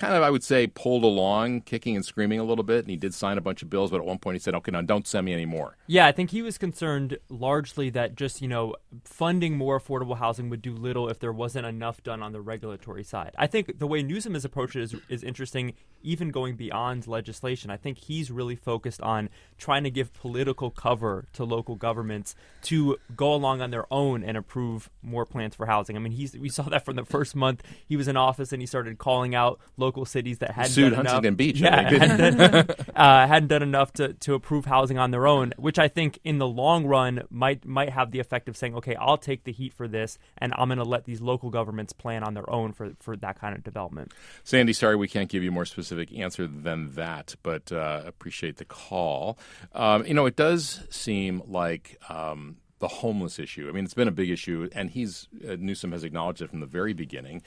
[0.00, 2.80] kind of, I would say, pulled along, kicking and screaming a little bit.
[2.80, 4.72] And he did sign a bunch of bills, but at one point he said, okay,
[4.72, 5.76] now don't send me any more.
[5.86, 10.48] Yeah, I think he was concerned largely that just, you know, funding more affordable housing
[10.48, 13.32] would do little if there wasn't enough done on the regulatory side.
[13.36, 17.70] I think the way Newsom has approached it is, is interesting, even going beyond legislation.
[17.70, 22.96] I think he's really focused on trying to give political cover to local governments to
[23.14, 25.96] go along on their own and approve more plans for housing.
[25.96, 28.62] I mean, he's we saw that from the first month he was in office and
[28.62, 31.36] he started calling out local cities that hadn't Sued done Huntington enough.
[31.36, 35.52] Beach, Yeah, hadn't done, uh, hadn't done enough to, to approve housing on their own,
[35.56, 38.94] which I think in the long run might might have the effect of saying, okay,
[38.96, 42.22] I'll take the heat for this, and I'm going to let these local governments plan
[42.22, 44.12] on their own for for that kind of development.
[44.44, 48.56] Sandy, sorry we can't give you a more specific answer than that, but uh, appreciate
[48.56, 49.38] the call.
[49.74, 53.68] Um, you know, it does seem like um, the homeless issue.
[53.68, 56.60] I mean, it's been a big issue, and he's uh, Newsom has acknowledged it from
[56.60, 57.42] the very beginning.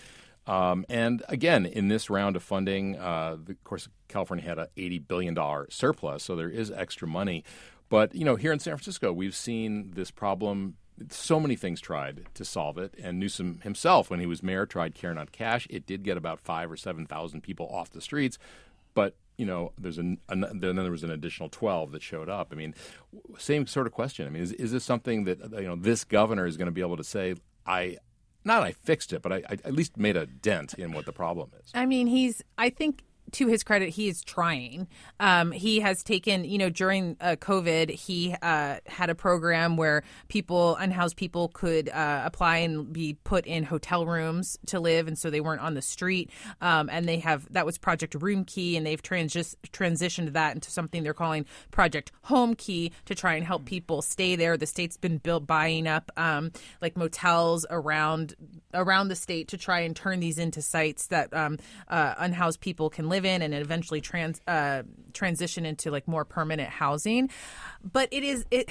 [0.45, 4.99] Um, and again, in this round of funding, uh, of course, California had an eighty
[4.99, 7.43] billion dollar surplus, so there is extra money.
[7.89, 10.75] But you know, here in San Francisco, we've seen this problem.
[11.09, 14.93] So many things tried to solve it, and Newsom himself, when he was mayor, tried
[14.93, 15.65] care not cash.
[15.69, 18.37] It did get about five or seven thousand people off the streets,
[18.93, 22.49] but you know, there's an, an then there was an additional twelve that showed up.
[22.51, 22.75] I mean,
[23.37, 24.27] same sort of question.
[24.27, 26.81] I mean, is, is this something that you know this governor is going to be
[26.81, 27.97] able to say, I
[28.45, 31.13] not I fixed it, but I, I at least made a dent in what the
[31.13, 31.71] problem is.
[31.73, 33.03] I mean, he's, I think.
[33.33, 34.87] To his credit, he is trying.
[35.19, 40.03] Um, he has taken, you know, during uh, COVID, he uh, had a program where
[40.27, 45.17] people, unhoused people, could uh, apply and be put in hotel rooms to live, and
[45.17, 46.29] so they weren't on the street.
[46.61, 50.69] Um, and they have that was Project Room Key, and they've transi- transitioned that into
[50.69, 54.57] something they're calling Project Home Key to try and help people stay there.
[54.57, 58.35] The state's been built buying up um, like motels around
[58.75, 62.91] around the state to try and turn these into sites that um, uh, unhoused people
[62.91, 64.83] can live in and eventually trans uh,
[65.13, 67.29] transition into like more permanent housing.
[67.83, 68.69] But it is it.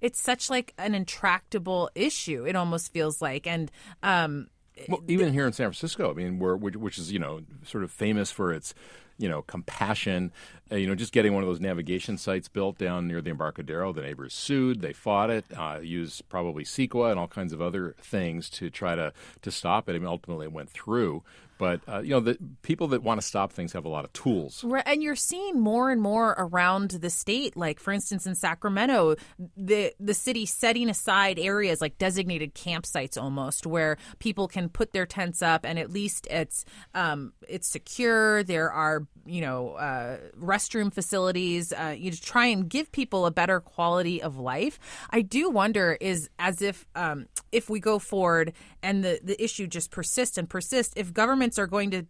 [0.00, 2.44] It's such like an intractable issue.
[2.44, 3.70] It almost feels like, and
[4.02, 4.48] um,
[4.88, 7.84] Well, even here in San Francisco, I mean, we're, which, which is you know sort
[7.84, 8.74] of famous for its
[9.18, 10.32] you know, compassion.
[10.70, 13.92] Uh, you know, just getting one of those navigation sites built down near the Embarcadero.
[13.92, 14.80] The neighbors sued.
[14.80, 15.44] They fought it.
[15.56, 19.88] Uh, used probably CEQA and all kinds of other things to try to to stop
[19.88, 19.94] it.
[19.94, 21.22] I mean, ultimately, it went through.
[21.58, 24.12] But uh, you know, the people that want to stop things have a lot of
[24.12, 24.64] tools.
[24.64, 27.56] Right, and you're seeing more and more around the state.
[27.56, 29.16] Like, for instance, in Sacramento,
[29.56, 35.06] the the city setting aside areas like designated campsites, almost where people can put their
[35.06, 38.42] tents up, and at least it's um, it's secure.
[38.42, 41.72] There are you know uh, restroom facilities.
[41.72, 44.78] Uh, you try and give people a better quality of life.
[45.10, 49.66] I do wonder is as if um, if we go forward and the the issue
[49.66, 52.06] just persists and persists, if governments are going to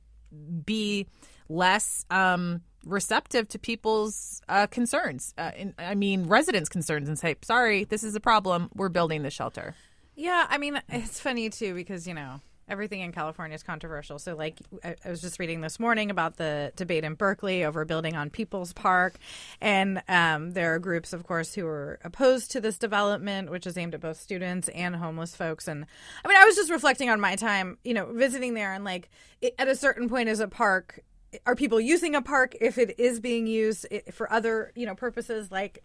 [0.65, 1.07] be
[1.49, 5.35] less um, receptive to people's uh, concerns.
[5.37, 8.71] Uh, in, I mean, residents' concerns, and say, "Sorry, this is a problem.
[8.75, 9.75] We're building the shelter."
[10.15, 14.19] Yeah, I mean, it's funny too because you know everything in California is controversial.
[14.19, 17.85] So, like, I, I, was just reading this morning about the debate in Berkeley over
[17.85, 19.15] building on People's Park,
[19.61, 23.77] and um, there are groups, of course, who are opposed to this development, which is
[23.77, 25.69] aimed at both students and homeless folks.
[25.69, 25.87] And
[26.25, 29.11] I mean, I was just reflecting on my time, you know, visiting there, and like,
[29.41, 31.01] it, at a certain point, as a park.
[31.47, 35.51] Are people using a park if it is being used for other, you know, purposes
[35.51, 35.83] like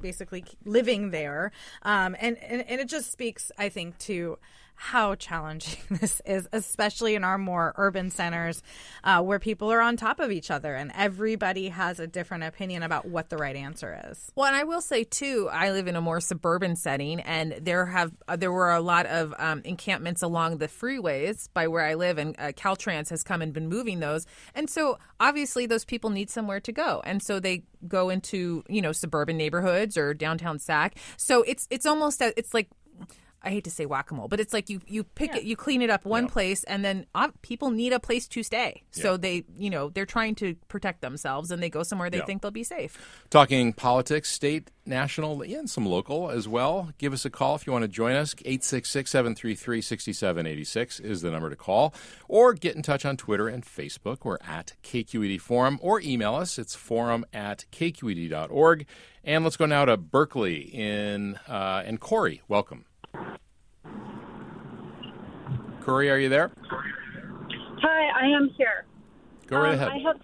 [0.00, 1.52] basically living there?
[1.82, 4.36] Um, and, and and it just speaks, I think, to
[4.76, 8.62] how challenging this is, especially in our more urban centers
[9.02, 12.82] uh, where people are on top of each other and everybody has a different opinion
[12.82, 14.30] about what the right answer is.
[14.34, 17.86] Well, and I will say too, I live in a more suburban setting, and there
[17.86, 21.94] have uh, there were a lot of um, encampments along the freeways by where I
[21.94, 26.10] live, and uh, Caltrans has come and been moving those, and so obviously those people
[26.10, 30.58] need somewhere to go, and so they go into you know suburban neighborhoods or downtown
[30.58, 30.96] Sac.
[31.16, 32.68] So it's it's almost it's like
[33.44, 35.38] I hate to say whack a mole, but it's like you you pick yeah.
[35.38, 36.30] it, you clean it up one yeah.
[36.30, 38.82] place, and then uh, people need a place to stay.
[38.90, 39.18] So yeah.
[39.18, 42.50] they, you know, they're trying to protect themselves, and they go somewhere they think they'll
[42.50, 42.98] be safe.
[43.30, 46.90] Talking politics, state, national, and some local as well.
[46.98, 48.34] Give us a call if you want to join us.
[48.34, 51.94] 866-733-6786 is the number to call,
[52.28, 54.18] or get in touch on Twitter and Facebook.
[54.24, 56.58] We're at KQED Forum, or email us.
[56.58, 58.86] It's forum at kqed.org.
[59.26, 62.42] And let's go now to Berkeley in uh, and Corey.
[62.46, 62.84] Welcome.
[65.84, 66.50] Corey, are you there?
[67.82, 68.86] Hi, I am here.
[69.46, 69.88] Go right um, ahead.
[69.88, 70.16] I have,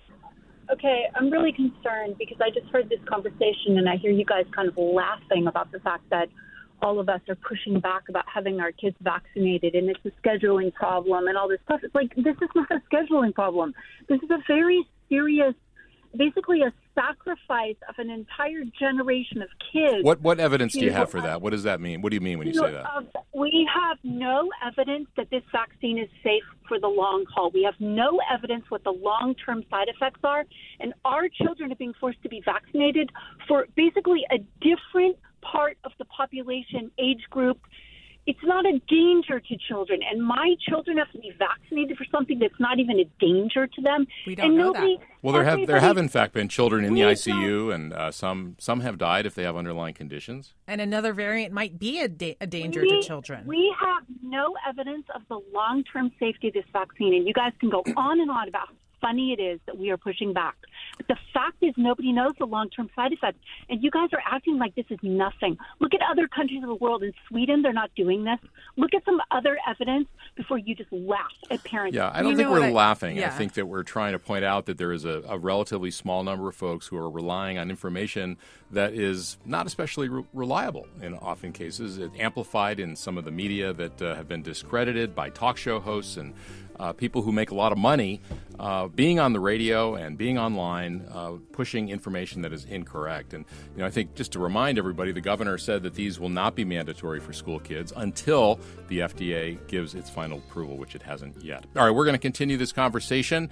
[0.73, 4.47] okay, I'm really concerned because I just heard this conversation and I hear you guys
[4.55, 6.29] kind of laughing about the fact that
[6.81, 10.73] all of us are pushing back about having our kids vaccinated and it's a scheduling
[10.73, 11.81] problem and all this stuff.
[11.83, 13.75] It's like, this is not a scheduling problem.
[14.09, 15.55] This is a very serious
[16.17, 20.05] basically a sacrifice of an entire generation of kids.
[20.05, 21.41] What what evidence do you have for that?
[21.41, 22.03] What does that mean?
[22.03, 22.85] What do you mean when you, you say that?
[22.85, 23.03] Uh,
[23.35, 27.51] we have no evidence that this vaccine is safe for the long haul.
[27.53, 30.45] We have no evidence what the long term side effects are,
[30.81, 33.11] and our children are being forced to be vaccinated
[33.49, 37.59] for basically a different part of the population age group
[38.31, 42.39] it's not a danger to children, and my children have to be vaccinated for something
[42.39, 44.07] that's not even a danger to them.
[44.25, 45.07] We don't and know nobody, that.
[45.21, 48.55] Well, there have there have in fact been children in the ICU, and uh, some
[48.61, 50.55] some have died if they have underlying conditions.
[50.69, 53.47] And another variant might be a, da- a danger we, to children.
[53.47, 57.53] We have no evidence of the long term safety of this vaccine, and you guys
[57.59, 58.69] can go on and on about
[59.01, 60.57] funny it is that we are pushing back.
[60.97, 63.39] But the fact is, nobody knows the long term side effects.
[63.69, 65.57] And you guys are acting like this is nothing.
[65.81, 67.03] Look at other countries of the world.
[67.03, 68.39] In Sweden, they're not doing this.
[68.77, 71.97] Look at some other evidence before you just laugh at parents.
[71.97, 73.17] Yeah, I don't you think we're I, laughing.
[73.17, 73.29] Yeah.
[73.29, 76.23] I think that we're trying to point out that there is a, a, relatively small
[76.23, 78.37] number of folks who are relying on information
[78.71, 81.99] that is not especially re- reliable in often cases.
[81.99, 85.81] It amplified in some of the media that uh, have been discredited by talk show
[85.81, 86.35] hosts and
[86.81, 88.23] uh, people who make a lot of money
[88.59, 93.35] uh, being on the radio and being online, uh, pushing information that is incorrect.
[93.35, 96.31] And you know, I think just to remind everybody, the governor said that these will
[96.31, 101.03] not be mandatory for school kids until the FDA gives its final approval, which it
[101.03, 101.67] hasn't yet.
[101.77, 103.51] All right, we're going to continue this conversation,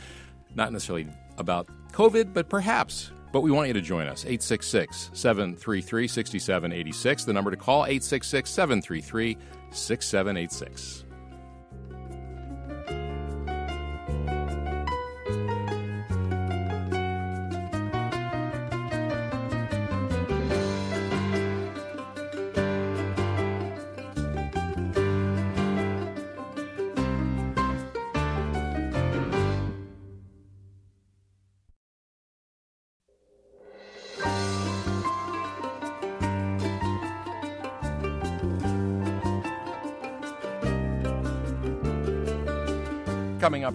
[0.55, 4.25] not necessarily about COVID, but perhaps but we want you to join us.
[4.25, 7.25] 866 733 6786.
[7.25, 9.37] The number to call 866 733
[9.71, 11.05] 6786.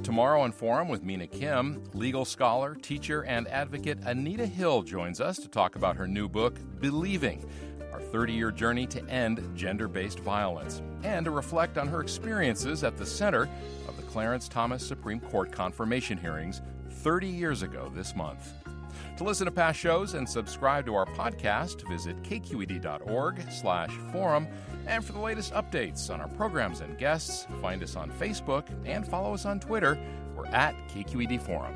[0.04, 5.38] Tomorrow on Forum with Mina Kim, legal scholar, teacher, and advocate Anita Hill joins us
[5.38, 7.50] to talk about her new book, Believing
[7.94, 12.84] Our 30 Year Journey to End Gender Based Violence, and to reflect on her experiences
[12.84, 13.44] at the center
[13.88, 18.52] of the Clarence Thomas Supreme Court confirmation hearings 30 years ago this month.
[19.18, 24.48] To listen to past shows and subscribe to our podcast, visit kqed.org/forum.
[24.86, 29.08] And for the latest updates on our programs and guests, find us on Facebook and
[29.08, 29.98] follow us on Twitter.
[30.36, 31.76] We're at KQED Forum.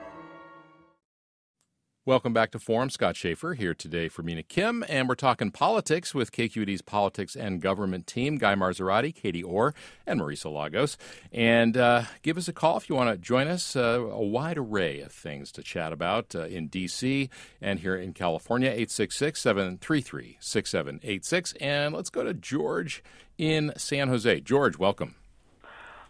[2.03, 2.89] Welcome back to Forum.
[2.89, 7.61] Scott Shafer here today for Mina Kim, and we're talking politics with KQED's politics and
[7.61, 9.75] government team, Guy Marzorati, Katie Orr,
[10.07, 10.97] and Marisa Lagos.
[11.31, 13.75] And uh, give us a call if you want to join us.
[13.75, 17.29] Uh, a wide array of things to chat about uh, in D.C.
[17.61, 21.53] and here in California, 866 733 6786.
[21.61, 23.03] And let's go to George
[23.37, 24.39] in San Jose.
[24.39, 25.13] George, welcome.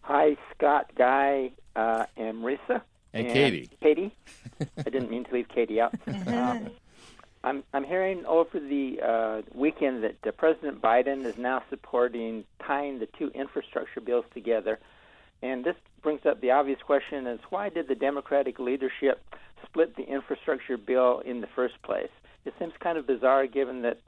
[0.04, 2.82] Hi, Scott, Guy, uh, and Marisa.
[3.14, 3.70] And, and Katie.
[3.82, 4.12] Katie.
[4.78, 5.94] I didn't mean to leave Katie out.
[6.28, 6.72] Um,
[7.44, 13.00] I'm I'm hearing over the uh, weekend that uh, President Biden is now supporting tying
[13.00, 14.80] the two infrastructure bills together,
[15.42, 19.24] and this brings up the obvious question: is why did the Democratic leadership
[19.66, 22.12] split the infrastructure bill in the first place?
[22.46, 24.00] It seems kind of bizarre, given that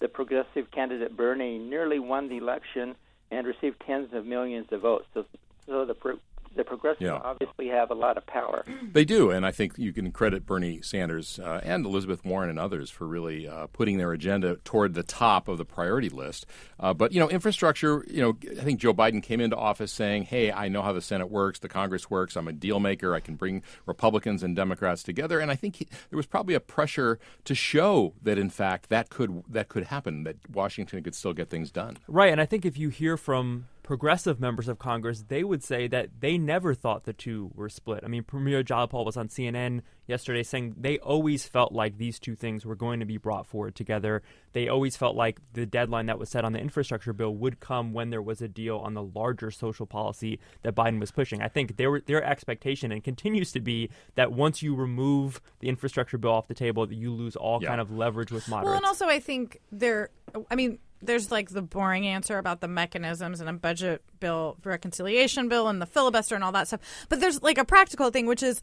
[0.00, 2.94] the progressive candidate Bernie nearly won the election
[3.30, 5.06] and received tens of millions of votes.
[5.14, 5.26] So,
[5.66, 6.18] so the pro-
[6.58, 7.20] the progressives yeah.
[7.24, 8.64] obviously have a lot of power.
[8.98, 12.58] They do, and I think you can credit Bernie Sanders uh, and Elizabeth Warren and
[12.58, 16.46] others for really uh, putting their agenda toward the top of the priority list.
[16.80, 18.04] Uh, but you know, infrastructure.
[18.08, 21.02] You know, I think Joe Biden came into office saying, "Hey, I know how the
[21.02, 22.36] Senate works, the Congress works.
[22.36, 23.14] I'm a deal maker.
[23.14, 26.60] I can bring Republicans and Democrats together." And I think he, there was probably a
[26.60, 30.24] pressure to show that, in fact, that could that could happen.
[30.24, 31.98] That Washington could still get things done.
[32.08, 35.88] Right, and I think if you hear from progressive members of Congress, they would say
[35.88, 38.04] that they never thought the two were split.
[38.04, 42.36] I mean, Pramila Jayapal was on CNN yesterday saying they always felt like these two
[42.36, 44.22] things were going to be brought forward together.
[44.52, 47.94] They always felt like the deadline that was set on the infrastructure bill would come
[47.94, 51.40] when there was a deal on the larger social policy that Biden was pushing.
[51.40, 56.18] I think their their expectation and continues to be that once you remove the infrastructure
[56.18, 57.68] bill off the table, that you lose all yeah.
[57.68, 58.68] kind of leverage with moderates.
[58.68, 60.10] Well, and also I think there.
[60.50, 65.48] I mean, there's like the boring answer about the mechanisms and a budget bill, reconciliation
[65.48, 66.80] bill, and the filibuster and all that stuff.
[67.08, 68.60] But there's like a practical thing, which is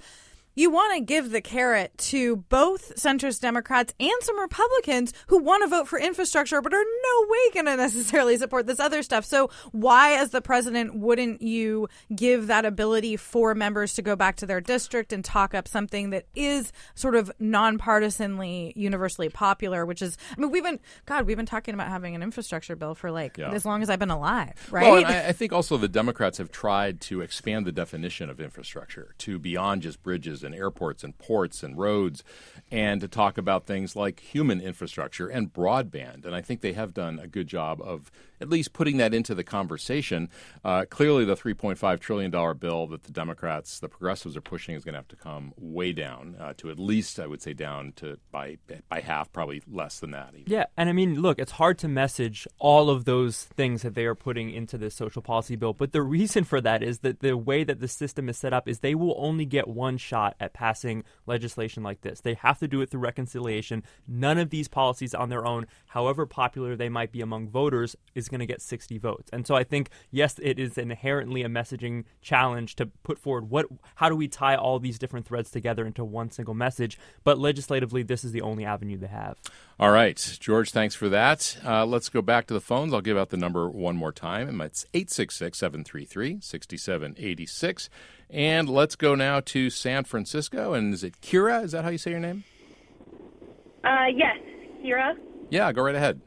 [0.56, 5.64] you want to give the carrot to both centrist Democrats and some Republicans who want
[5.64, 9.26] to vote for infrastructure but are no way going to necessarily support this other stuff.
[9.26, 14.38] So, why, as the president, wouldn't you give that ability for members to go back
[14.38, 19.86] to their district and talk up something that is sort of nonpartisanly universally popular?
[19.86, 22.96] Which is, I mean, we've been, God, we've been talking about having an infrastructure bill
[22.96, 23.52] for like yeah.
[23.52, 24.84] as long as I've been alive, right?
[24.84, 29.14] Well, I, I think also the Democrats have tried to expand the definition of infrastructure
[29.20, 32.24] to beyond just bridges and airports and ports and roads,
[32.72, 36.26] and to talk about things like human infrastructure and broadband.
[36.26, 39.36] And I think they have done a good job of at least putting that into
[39.36, 40.30] the conversation.
[40.64, 44.94] Uh, clearly, the $3.5 trillion bill that the Democrats, the progressives, are pushing is going
[44.94, 48.18] to have to come way down uh, to at least, I would say, down to
[48.32, 48.58] by
[48.90, 50.30] by half, probably less than that.
[50.34, 50.52] Even.
[50.52, 54.06] Yeah, and I mean, look, it's hard to message all of those things that they
[54.06, 57.38] are putting into this social policy bill, but the reason for that is that the
[57.38, 60.54] way that the system is set up is they will only get one shot at
[60.54, 62.22] passing legislation like this.
[62.22, 63.84] They have to do it through reconciliation.
[64.08, 68.25] None of these policies on their own, however popular they might be among voters, is
[68.26, 69.30] is going to get 60 votes.
[69.32, 73.66] And so I think yes, it is inherently a messaging challenge to put forward what
[73.96, 78.04] how do we tie all these different threads together into one single message, but legislatively
[78.04, 79.38] this is the only avenue they have.
[79.80, 81.58] All right, George, thanks for that.
[81.66, 82.94] Uh, let's go back to the phones.
[82.94, 84.62] I'll give out the number one more time.
[84.62, 87.90] It's 866-733-6786.
[88.30, 90.74] And let's go now to San Francisco.
[90.74, 91.64] And is it Kira?
[91.64, 92.44] Is that how you say your name?
[93.84, 94.38] Uh, yes,
[94.84, 95.16] Kira.
[95.50, 96.22] Yeah, go right ahead.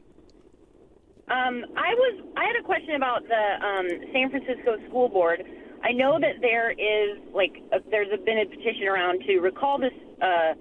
[1.29, 5.43] Um, I was I had a question about the um, San Francisco School Board.
[5.83, 9.77] I know that there is like a, there's a, been a petition around to recall
[9.77, 10.53] this uh,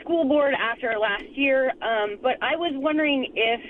[0.00, 3.60] school board after last year, um, but I was wondering if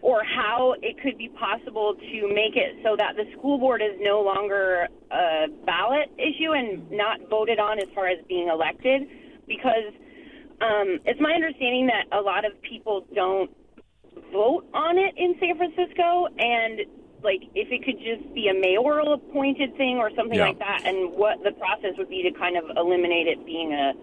[0.00, 3.98] or how it could be possible to make it so that the school board is
[4.00, 9.08] no longer a ballot issue and not voted on as far as being elected,
[9.48, 9.92] because
[10.60, 13.50] um, it's my understanding that a lot of people don't
[14.32, 16.80] vote on it in San Francisco, and
[17.22, 20.48] like if it could just be a mayoral appointed thing or something Yeah.
[20.48, 23.94] like that, and what the process would be to kind of eliminate it being a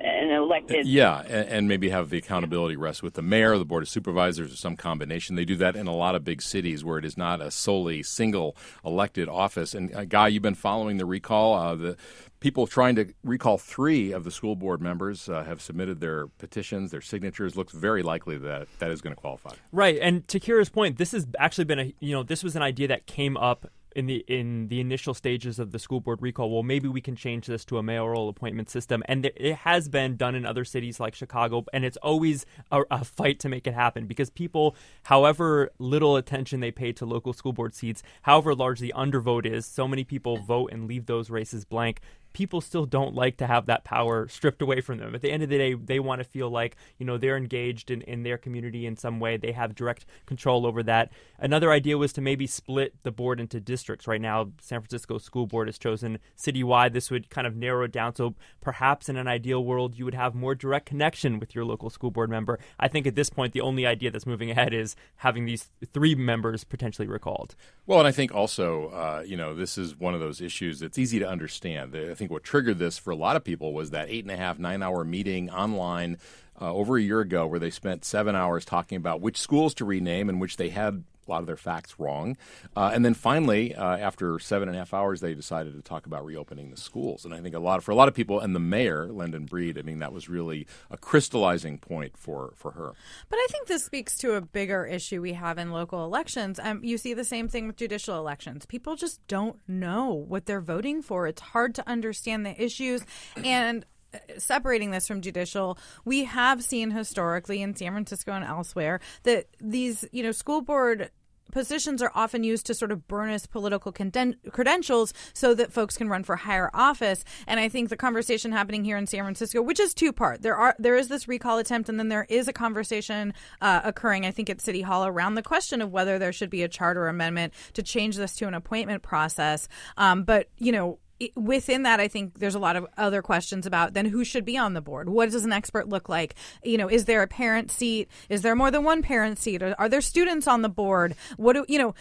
[0.00, 0.86] an elected.
[0.86, 4.52] Yeah, and, and maybe have the accountability rest with the mayor, the board of supervisors,
[4.52, 5.36] or some combination.
[5.36, 8.02] They do that in a lot of big cities where it is not a solely
[8.02, 9.74] single elected office.
[9.74, 11.54] And uh, Guy, you've been following the recall.
[11.54, 11.96] Uh, the
[12.40, 16.90] people trying to recall three of the school board members uh, have submitted their petitions,
[16.90, 17.56] their signatures.
[17.56, 19.54] Looks very likely that that is going to qualify.
[19.72, 22.62] Right, and to Kira's point, this has actually been a you know this was an
[22.62, 26.50] idea that came up in the in the initial stages of the school board recall.
[26.50, 29.88] Well, maybe we can change this to a mayoral appointment system, and th- it has
[29.88, 33.66] been done in other cities like Chicago, and it's always a, a fight to make
[33.66, 38.54] it happen because people, however little attention they pay to local school board seats, however
[38.54, 42.00] large the undervote is, so many people vote and leave those races blank
[42.32, 45.14] people still don't like to have that power stripped away from them.
[45.14, 47.90] At the end of the day, they want to feel like, you know, they're engaged
[47.90, 49.36] in, in their community in some way.
[49.36, 51.10] They have direct control over that.
[51.38, 54.06] Another idea was to maybe split the board into districts.
[54.06, 56.92] Right now, San Francisco School Board has chosen citywide.
[56.92, 58.14] This would kind of narrow it down.
[58.14, 61.90] So perhaps in an ideal world, you would have more direct connection with your local
[61.90, 62.58] school board member.
[62.78, 66.14] I think at this point, the only idea that's moving ahead is having these three
[66.14, 67.54] members potentially recalled.
[67.86, 70.98] Well, and I think also, uh, you know, this is one of those issues that's
[70.98, 71.96] easy to understand.
[71.96, 74.36] I think what triggered this for a lot of people was that eight and a
[74.36, 76.18] half, nine hour meeting online
[76.60, 79.84] uh, over a year ago where they spent seven hours talking about which schools to
[79.84, 82.36] rename and which they had a lot of their facts wrong.
[82.76, 86.06] Uh, and then finally, uh, after seven and a half hours, they decided to talk
[86.06, 87.24] about reopening the schools.
[87.24, 89.78] And I think a lot for a lot of people, and the mayor, London Breed,
[89.78, 92.92] I mean, that was really a crystallizing point for, for her.
[93.28, 96.58] But I think this speaks to a bigger issue we have in local elections.
[96.62, 98.66] Um, you see the same thing with judicial elections.
[98.66, 101.26] People just don't know what they're voting for.
[101.26, 103.02] It's hard to understand the issues.
[103.44, 109.00] And uh, separating this from judicial, we have seen historically in San Francisco and elsewhere
[109.24, 111.10] that these, you know, school board
[111.52, 116.08] positions are often used to sort of burnish political conden- credentials so that folks can
[116.08, 117.24] run for higher office.
[117.46, 120.56] And i think the conversation happening here in san francisco which is two part there
[120.56, 124.30] are there is this recall attempt and then there is a conversation uh, occurring i
[124.30, 127.52] think at city hall around the question of whether there should be a charter amendment
[127.72, 129.68] to change this to an appointment process.
[129.96, 130.98] Um, but you know
[131.34, 134.56] within that, I think there's a lot of other questions about then who should be
[134.56, 135.08] on the board.
[135.08, 136.34] What does an expert look like?
[136.62, 138.08] You know, is there a parent seat?
[138.28, 139.62] Is there more than one parent seat?
[139.62, 141.14] Are, are there students on the board?
[141.36, 141.94] What do you know?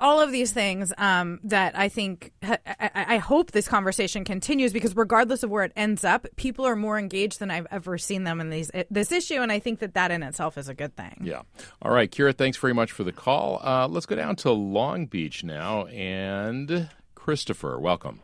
[0.00, 4.94] All of these things um, that I think I, I, hope this conversation continues because
[4.94, 8.40] regardless of where it ends up, people are more engaged than I've ever seen them
[8.40, 11.22] in these this issue, and I think that that in itself is a good thing.
[11.24, 11.42] Yeah.
[11.82, 13.60] All right, Kira, thanks very much for the call.
[13.60, 15.86] Uh, let's go down to Long Beach now.
[15.86, 18.20] And Christopher, welcome.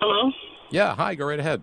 [0.00, 0.30] Hello.
[0.70, 1.62] Yeah, hi, go right ahead.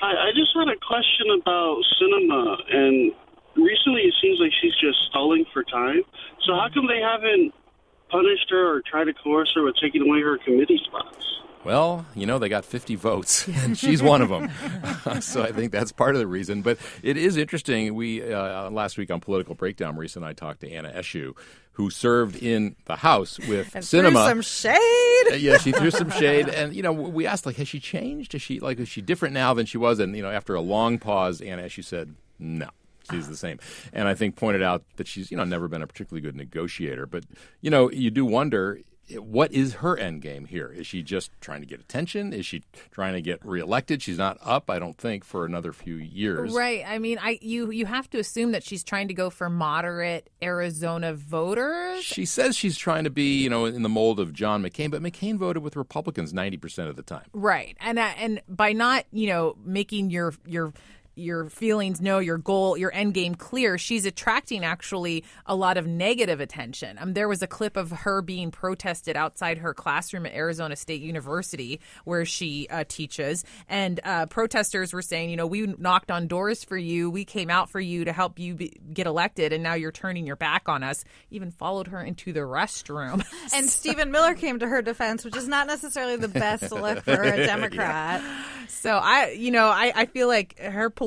[0.00, 3.12] Hi, I just had a question about Sinema, and
[3.56, 6.02] recently it seems like she's just stalling for time.
[6.46, 7.54] So how come they haven't
[8.10, 11.24] punished her or tried to coerce her with taking away her committee spots?
[11.64, 14.50] Well, you know, they got 50 votes, and she's one of them.
[15.20, 16.62] so I think that's part of the reason.
[16.62, 17.94] But it is interesting.
[17.94, 21.36] We, uh, last week on Political Breakdown, Marisa and I talked to Anna Eshoo,
[21.76, 24.12] who served in the House with And Sinema.
[24.24, 25.40] threw some shade.
[25.42, 28.34] Yeah, she threw some shade, and you know, we asked like, has she changed?
[28.34, 29.98] Is she like, is she different now than she was?
[29.98, 32.68] And you know, after a long pause, Anna she said, no.
[33.10, 33.60] She's the same,
[33.92, 37.06] and I think pointed out that she's you know never been a particularly good negotiator.
[37.06, 37.22] But
[37.60, 38.80] you know, you do wonder
[39.14, 40.72] what is her end game here?
[40.72, 42.32] Is she just trying to get attention?
[42.32, 44.02] Is she trying to get reelected?
[44.02, 46.52] She's not up, I don't think, for another few years.
[46.52, 46.84] Right.
[46.86, 50.28] I mean, I you you have to assume that she's trying to go for moderate
[50.42, 52.02] Arizona voters.
[52.04, 55.02] She says she's trying to be, you know, in the mold of John McCain, but
[55.02, 57.26] McCain voted with Republicans ninety percent of the time.
[57.32, 57.76] Right.
[57.80, 60.72] And uh, and by not, you know, making your your
[61.16, 65.86] your feelings know your goal your end game clear she's attracting actually a lot of
[65.86, 66.98] negative attention.
[67.00, 71.00] Um, there was a clip of her being protested outside her classroom at arizona state
[71.00, 73.44] university where she uh, teaches.
[73.66, 77.10] And uh, protesters were saying you know we knocked on doors for you.
[77.10, 80.26] We came out for you to help you be, get elected and now you're turning
[80.26, 81.02] your back on us.
[81.30, 83.24] Even followed her into the restroom.
[83.54, 87.22] And Stephen Miller came to her defense, which is not necessarily the best look for
[87.22, 88.22] a Democrat.
[88.68, 91.05] So I, you know, I, I feel like her political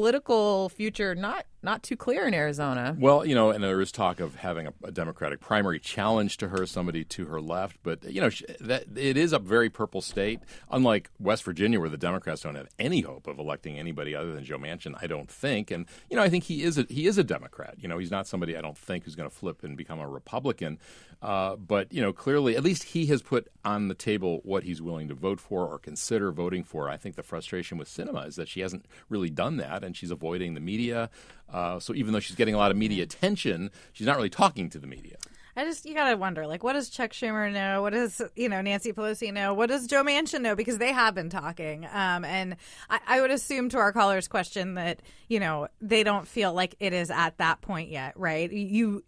[0.70, 2.96] future not not too clear in Arizona.
[2.98, 6.50] Well, you know, and there is talk of having a, a Democratic primary challenge to
[6.50, 7.78] her, somebody to her left.
[7.84, 8.30] But you know,
[8.62, 10.40] that it is a very purple state,
[10.72, 14.46] unlike West Virginia, where the Democrats don't have any hope of electing anybody other than
[14.46, 14.96] Joe Manchin.
[15.02, 17.76] I don't think, and you know, I think he is a, he is a Democrat.
[17.78, 20.08] You know, he's not somebody I don't think who's going to flip and become a
[20.08, 20.80] Republican.
[21.22, 24.82] Uh, but you know, clearly, at least he has put on the table what he's
[24.82, 26.90] willing to vote for or consider voting for.
[26.90, 30.12] I think the frustration with Sinema is that she hasn't really done that, and she's
[30.12, 31.10] avoiding the media.
[31.52, 34.70] Uh, so even though she's getting a lot of media attention, she's not really talking
[34.70, 35.18] to the media.
[35.60, 37.82] I just you gotta wonder, like, what does Chuck Schumer know?
[37.82, 39.54] What does you know Nancy Pelosi know?
[39.54, 40.56] What does Joe Manchin know?
[40.56, 42.56] Because they have been talking, um, and
[42.90, 46.76] I, I would assume to our caller's question that you know they don't feel like
[46.80, 48.50] it is at that point yet, right?
[48.52, 49.04] You.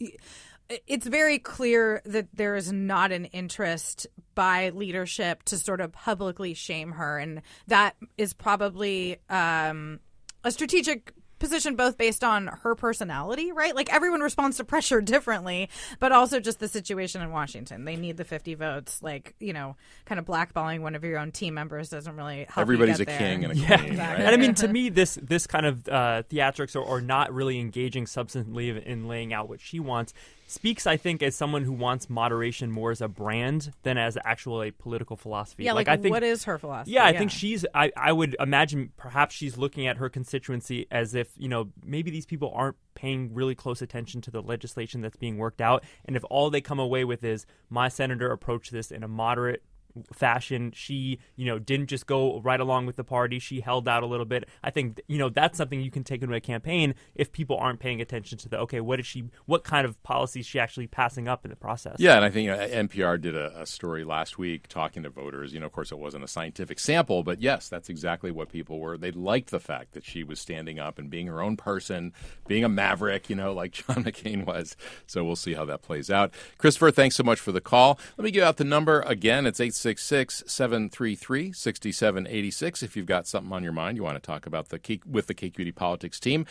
[0.88, 6.54] It's very clear that there is not an interest by leadership to sort of publicly
[6.54, 10.00] shame her, and that is probably um,
[10.46, 13.76] a strategic position both based on her personality, right?
[13.76, 15.70] Like everyone responds to pressure differently,
[16.00, 17.84] but also just the situation in Washington.
[17.84, 19.04] They need the 50 votes.
[19.04, 19.76] Like, you know,
[20.06, 22.60] kind of blackballing one of your own team members doesn't really help.
[22.60, 23.18] Everybody's a there.
[23.18, 23.78] king and a yeah.
[23.78, 24.20] queen, right?
[24.20, 27.60] And I mean, to me, this this kind of uh, theatrics or, or not really
[27.60, 30.14] engaging substantively in laying out what she wants
[30.52, 34.62] speaks, I think, as someone who wants moderation more as a brand than as actual
[34.62, 35.64] a political philosophy.
[35.64, 36.92] Yeah, like, I think what is her philosophy?
[36.92, 37.66] Yeah, I think she's.
[37.74, 42.12] I, I would imagine perhaps she's looking at her constituency as if you know maybe
[42.12, 46.16] these people aren't paying really close attention to the legislation that's being worked out, and
[46.16, 49.64] if all they come away with is my senator approached this in a moderate
[50.14, 50.72] fashion.
[50.76, 53.40] She, you know, didn't just go right along with the party.
[53.40, 54.48] She held out a little bit.
[54.64, 57.80] I think, you know, that's something you can take into a campaign if people aren't
[57.80, 61.28] paying attention to the okay, what is she, what kind of policies she actually passing
[61.28, 61.96] up in the process.
[62.00, 65.10] Yeah, and I think you know, NPR did a, a, story last week talking to
[65.10, 65.54] voters.
[65.54, 68.80] You know, of course, it wasn't a scientific sample, but yes, that's exactly what people
[68.80, 68.98] were.
[68.98, 72.14] They liked the fact that she was standing up and being her own person,
[72.48, 74.76] being a maverick, you know, like John McCain was.
[75.08, 76.34] So we'll see how that plays out.
[76.58, 78.00] Christopher, thanks so much for the call.
[78.18, 79.46] Let me give out the number again.
[79.46, 84.22] It's eight 866 733 6786 if you've got something on your mind you want to
[84.22, 86.46] talk about the with the KQED Politics team.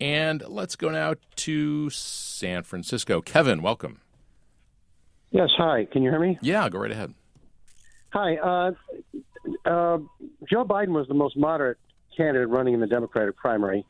[0.00, 3.20] And let's go now to San Francisco.
[3.20, 4.00] Kevin, welcome.
[5.30, 5.86] Yes, hi.
[5.90, 6.38] Can you hear me?
[6.42, 7.14] Yeah, go right ahead.
[8.10, 8.36] Hi.
[8.36, 8.70] Uh,
[9.64, 9.98] uh,
[10.50, 11.78] Joe Biden was the most moderate
[12.16, 13.84] candidate running in the Democratic primary.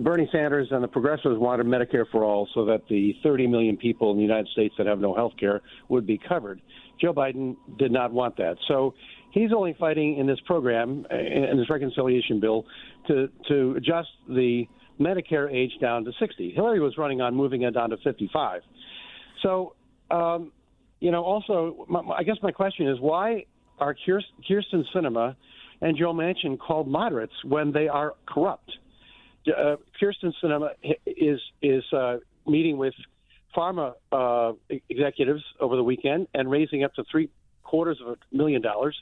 [0.00, 4.10] Bernie Sanders and the progressives wanted Medicare for all so that the 30 million people
[4.10, 6.62] in the United States that have no health care would be covered.
[7.02, 8.56] Joe Biden did not want that.
[8.68, 8.94] So
[9.32, 12.64] he's only fighting in this program, uh, in this reconciliation bill,
[13.08, 14.66] to, to adjust the
[15.00, 16.52] Medicare age down to 60.
[16.54, 18.62] Hillary was running on moving it down to 55.
[19.42, 19.74] So,
[20.10, 20.52] um,
[21.00, 23.46] you know, also, my, I guess my question is why
[23.80, 25.34] are Kyrsten Sinema
[25.80, 28.70] and Joe Manchin called moderates when they are corrupt?
[29.48, 30.68] Uh, Kyrsten Sinema
[31.04, 32.94] is is uh, meeting with
[33.56, 34.52] pharma uh,
[34.88, 37.28] executives over the weekend and raising up to three
[37.62, 38.96] quarters of a million dollars.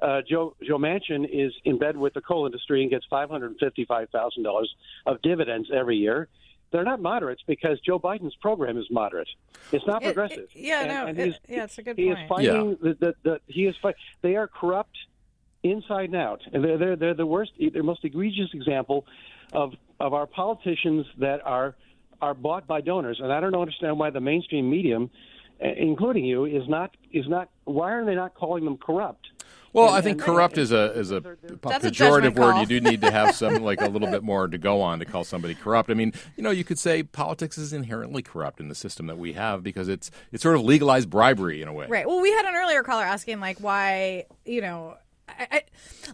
[0.00, 3.56] Uh, Joe Joe Manchin is in bed with the coal industry and gets five hundred
[3.60, 4.74] fifty-five thousand dollars
[5.06, 6.28] of dividends every year.
[6.72, 9.28] They're not moderates because Joe Biden's program is moderate.
[9.72, 10.48] It's not progressive.
[10.54, 12.18] It, yeah, and, no, and it, yeah, it's a good he point.
[12.20, 12.76] Is fighting yeah.
[12.80, 14.96] the, the, the, he is fight, They are corrupt
[15.62, 19.04] inside and out, and they're they're, they're the worst, the most egregious example
[19.52, 21.74] of of our politicians that are
[22.20, 25.10] are bought by donors, and I don't understand why the mainstream medium,
[25.62, 27.50] uh, including you, is not is not.
[27.64, 29.28] Why are they not calling them corrupt?
[29.72, 32.60] Well, and, I think corrupt and, is a is a That's pejorative a word.
[32.60, 35.04] You do need to have some like a little bit more to go on to
[35.04, 35.90] call somebody corrupt.
[35.90, 39.18] I mean, you know, you could say politics is inherently corrupt in the system that
[39.18, 41.86] we have because it's it's sort of legalized bribery in a way.
[41.88, 42.06] Right.
[42.06, 44.96] Well, we had an earlier caller asking like why you know.
[45.28, 45.62] I, I,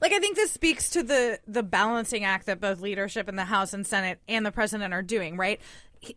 [0.02, 3.46] like I think this speaks to the the balancing act that both leadership in the
[3.46, 5.59] House and Senate and the president are doing, right?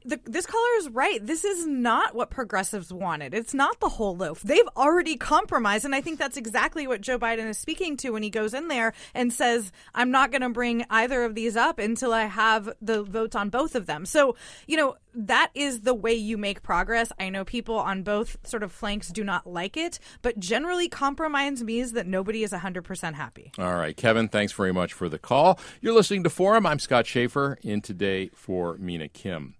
[0.06, 1.26] The, this caller is right.
[1.26, 3.34] This is not what progressives wanted.
[3.34, 4.42] It's not the whole loaf.
[4.42, 5.86] They've already compromised.
[5.86, 8.68] And I think that's exactly what Joe Biden is speaking to when he goes in
[8.68, 12.70] there and says, I'm not going to bring either of these up until I have
[12.82, 14.06] the votes on both of them.
[14.06, 14.36] So,
[14.68, 17.12] you know, that is the way you make progress.
[17.20, 21.64] I know people on both sort of flanks do not like it, but generally, compromise
[21.64, 23.52] means that nobody is 100% happy.
[23.58, 25.60] All right, Kevin, thanks very much for the call.
[25.82, 26.66] You're listening to Forum.
[26.66, 29.56] I'm Scott Shafer, in today for Mina Kim.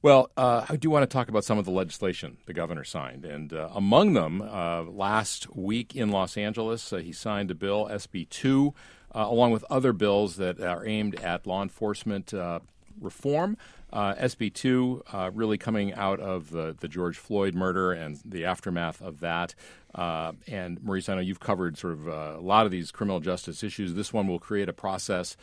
[0.00, 3.24] Well, uh, I do want to talk about some of the legislation the governor signed.
[3.24, 7.88] And uh, among them, uh, last week in Los Angeles, uh, he signed a bill,
[7.90, 8.74] SB 2,
[9.12, 12.60] uh, along with other bills that are aimed at law enforcement uh,
[13.00, 13.56] reform.
[13.92, 19.20] SB 2 really coming out of the, the George Floyd murder and the aftermath of
[19.20, 19.54] that.
[19.94, 23.94] and Marisa, I know you've covered sort of a lot of these criminal justice issues.
[23.94, 25.38] This one will create a process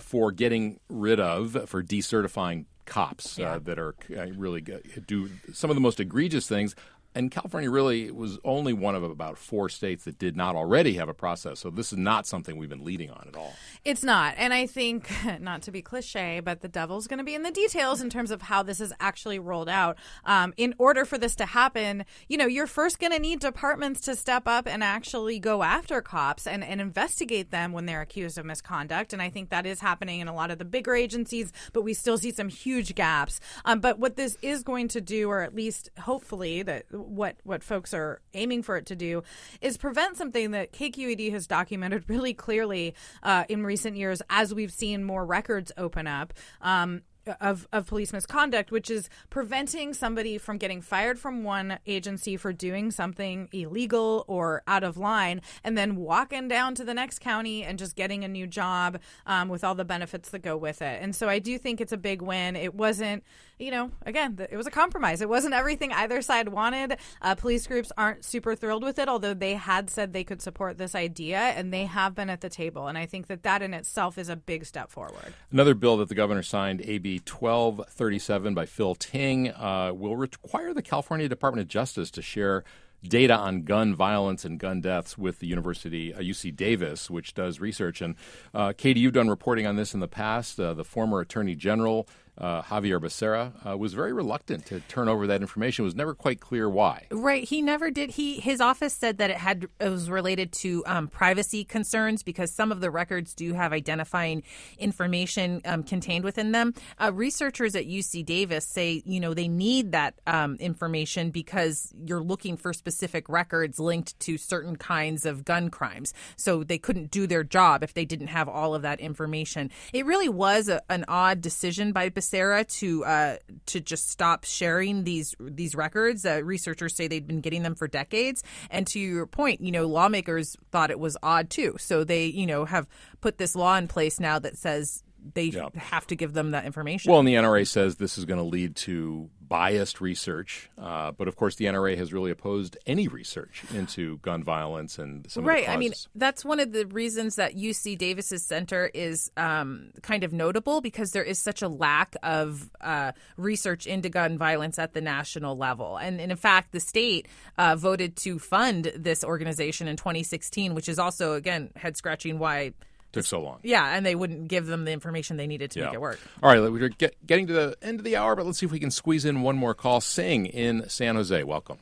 [0.00, 3.52] for getting rid of, for decertifying cops Yeah.
[3.54, 4.60] uh, that are uh, really
[5.06, 6.74] do some of the most egregious things.
[7.14, 11.08] And California really was only one of about four states that did not already have
[11.08, 11.58] a process.
[11.58, 13.52] So this is not something we've been leading on at all.
[13.84, 14.34] It's not.
[14.36, 17.50] And I think, not to be cliche, but the devil's going to be in the
[17.50, 19.98] details in terms of how this is actually rolled out.
[20.24, 24.02] Um, in order for this to happen, you know, you're first going to need departments
[24.02, 28.38] to step up and actually go after cops and, and investigate them when they're accused
[28.38, 29.12] of misconduct.
[29.12, 31.92] And I think that is happening in a lot of the bigger agencies, but we
[31.92, 33.40] still see some huge gaps.
[33.64, 37.62] Um, but what this is going to do, or at least hopefully, that what what
[37.62, 39.22] folks are aiming for it to do,
[39.60, 44.72] is prevent something that KQED has documented really clearly uh, in recent years as we've
[44.72, 46.34] seen more records open up.
[46.60, 47.02] Um,
[47.40, 52.52] of, of police misconduct, which is preventing somebody from getting fired from one agency for
[52.52, 57.62] doing something illegal or out of line, and then walking down to the next county
[57.64, 61.02] and just getting a new job um, with all the benefits that go with it.
[61.02, 62.56] And so I do think it's a big win.
[62.56, 63.24] It wasn't,
[63.58, 65.20] you know, again, it was a compromise.
[65.20, 66.96] It wasn't everything either side wanted.
[67.20, 70.78] Uh, police groups aren't super thrilled with it, although they had said they could support
[70.78, 72.86] this idea, and they have been at the table.
[72.86, 75.34] And I think that that in itself is a big step forward.
[75.50, 80.82] Another bill that the governor signed, AB 1237 by Phil Ting, uh, will require the
[80.82, 82.64] California Department of Justice to share
[83.02, 87.60] data on gun violence and gun deaths with the University, uh, UC Davis, which does
[87.60, 88.00] research.
[88.00, 88.14] And
[88.52, 90.60] uh, Katie, you've done reporting on this in the past.
[90.60, 92.06] Uh, the former Attorney General,
[92.40, 95.84] uh, Xavier Becerra, uh, was very reluctant to turn over that information.
[95.84, 97.06] It was never quite clear why.
[97.10, 98.10] Right, he never did.
[98.10, 102.52] He his office said that it had it was related to um, privacy concerns because
[102.52, 104.42] some of the records do have identifying
[104.78, 106.72] information um, contained within them.
[106.98, 112.22] Uh, researchers at UC Davis say you know they need that um, information because you're
[112.22, 116.14] looking for specific records linked to certain kinds of gun crimes.
[116.36, 119.70] So they couldn't do their job if they didn't have all of that information.
[119.92, 125.04] It really was a, an odd decision by Becerra to uh, to just stop sharing
[125.04, 126.24] these these records.
[126.24, 129.86] Uh, researchers say they'd been getting them for decades, and to your point, you know,
[129.86, 131.76] lawmakers thought it was odd too.
[131.78, 132.86] So they, you know, have
[133.20, 135.02] put this law in place now that says
[135.34, 137.10] they have to give them that information.
[137.10, 141.26] Well, and the NRA says this is going to lead to biased research, uh, but
[141.26, 145.64] of course, the NRA has really opposed any research into gun violence and some right.
[145.64, 149.90] Of the I mean, that's one of the reasons that UC Davis's center is um,
[150.02, 154.78] kind of notable because there is such a lack of uh, research into gun violence
[154.78, 155.96] at the national level.
[155.96, 157.26] And, and in fact, the state
[157.58, 162.72] uh, voted to fund this organization in 2016, which is also, again, head scratching why.
[163.12, 163.60] Took so long.
[163.62, 166.18] Yeah, and they wouldn't give them the information they needed to make it work.
[166.42, 168.72] All right, we're get, getting to the end of the hour, but let's see if
[168.72, 170.00] we can squeeze in one more call.
[170.00, 171.42] Sing in San Jose.
[171.44, 171.78] Welcome.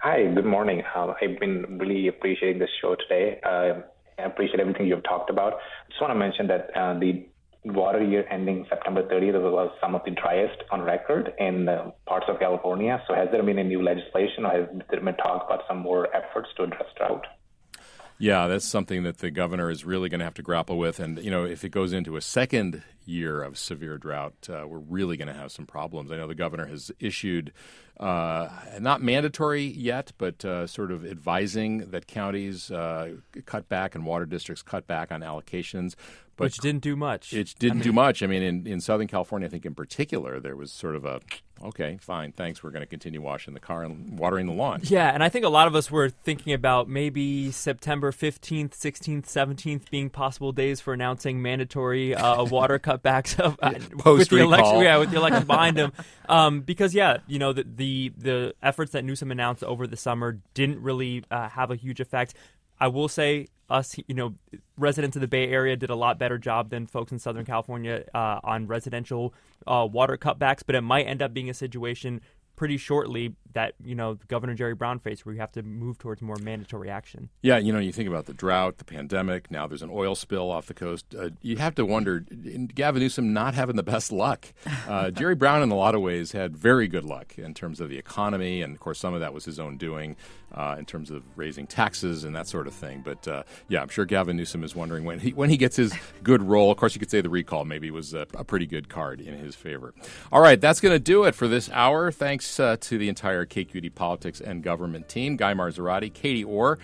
[0.00, 0.82] Hi, good morning.
[0.94, 3.40] Um, I've been really appreciating this show today.
[3.44, 3.82] Uh,
[4.18, 5.54] I appreciate everything you've talked about.
[5.54, 7.26] I just want to mention that uh, the
[7.64, 12.26] water year ending September 30th was some of the driest on record in uh, parts
[12.28, 13.02] of California.
[13.08, 16.08] So, has there been any new legislation or has there been talk about some more
[16.14, 17.26] efforts to address drought?
[18.18, 21.00] Yeah, that's something that the governor is really going to have to grapple with.
[21.00, 24.78] And, you know, if it goes into a second year of severe drought, uh, we're
[24.78, 26.10] really going to have some problems.
[26.10, 27.52] I know the governor has issued,
[28.00, 28.48] uh,
[28.80, 34.24] not mandatory yet, but uh, sort of advising that counties uh, cut back and water
[34.24, 35.94] districts cut back on allocations.
[36.36, 37.32] But Which didn't do much.
[37.32, 38.22] It didn't do much.
[38.22, 41.20] I mean, in, in Southern California, I think in particular, there was sort of a,
[41.64, 42.62] okay, fine, thanks.
[42.62, 44.80] We're going to continue washing the car and watering the lawn.
[44.82, 49.24] Yeah, and I think a lot of us were thinking about maybe September 15th, 16th,
[49.24, 54.38] 17th being possible days for announcing mandatory uh, water cutbacks of, uh, Post with the
[54.38, 54.80] election.
[54.80, 55.92] Yeah, with the election behind them.
[56.28, 60.40] Um, because yeah, you know the, the the efforts that Newsom announced over the summer
[60.54, 62.34] didn't really uh, have a huge effect.
[62.78, 64.34] I will say us, you know,
[64.76, 68.04] residents of the Bay Area did a lot better job than folks in Southern California
[68.14, 69.34] uh, on residential
[69.66, 72.20] uh, water cutbacks, but it might end up being a situation
[72.56, 76.22] pretty shortly that you know Governor Jerry Brown faced, where you have to move towards
[76.22, 77.28] more mandatory action.
[77.42, 79.50] Yeah, you know, you think about the drought, the pandemic.
[79.50, 81.14] Now there's an oil spill off the coast.
[81.14, 82.20] Uh, you have to wonder,
[82.74, 84.46] Gavin Newsom not having the best luck.
[84.88, 87.88] Uh, Jerry Brown, in a lot of ways, had very good luck in terms of
[87.88, 90.16] the economy, and of course, some of that was his own doing
[90.56, 93.02] uh, in terms of raising taxes and that sort of thing.
[93.04, 95.92] But uh, yeah, I'm sure Gavin Newsom is wondering when he when he gets his
[96.22, 96.70] good roll.
[96.70, 99.34] Of course, you could say the recall maybe was a, a pretty good card in
[99.38, 99.94] his favor.
[100.32, 102.10] All right, that's going to do it for this hour.
[102.10, 106.78] Thanks uh, to the entire KQED Politics and Government team, Guy Marzorati, Katie Orr,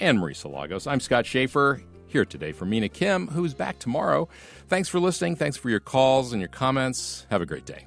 [0.00, 0.86] and Marisa Lagos.
[0.86, 1.82] I'm Scott Shafer.
[2.08, 4.28] Here today for Mina Kim, who's back tomorrow.
[4.68, 5.36] Thanks for listening.
[5.36, 7.26] Thanks for your calls and your comments.
[7.30, 7.86] Have a great day.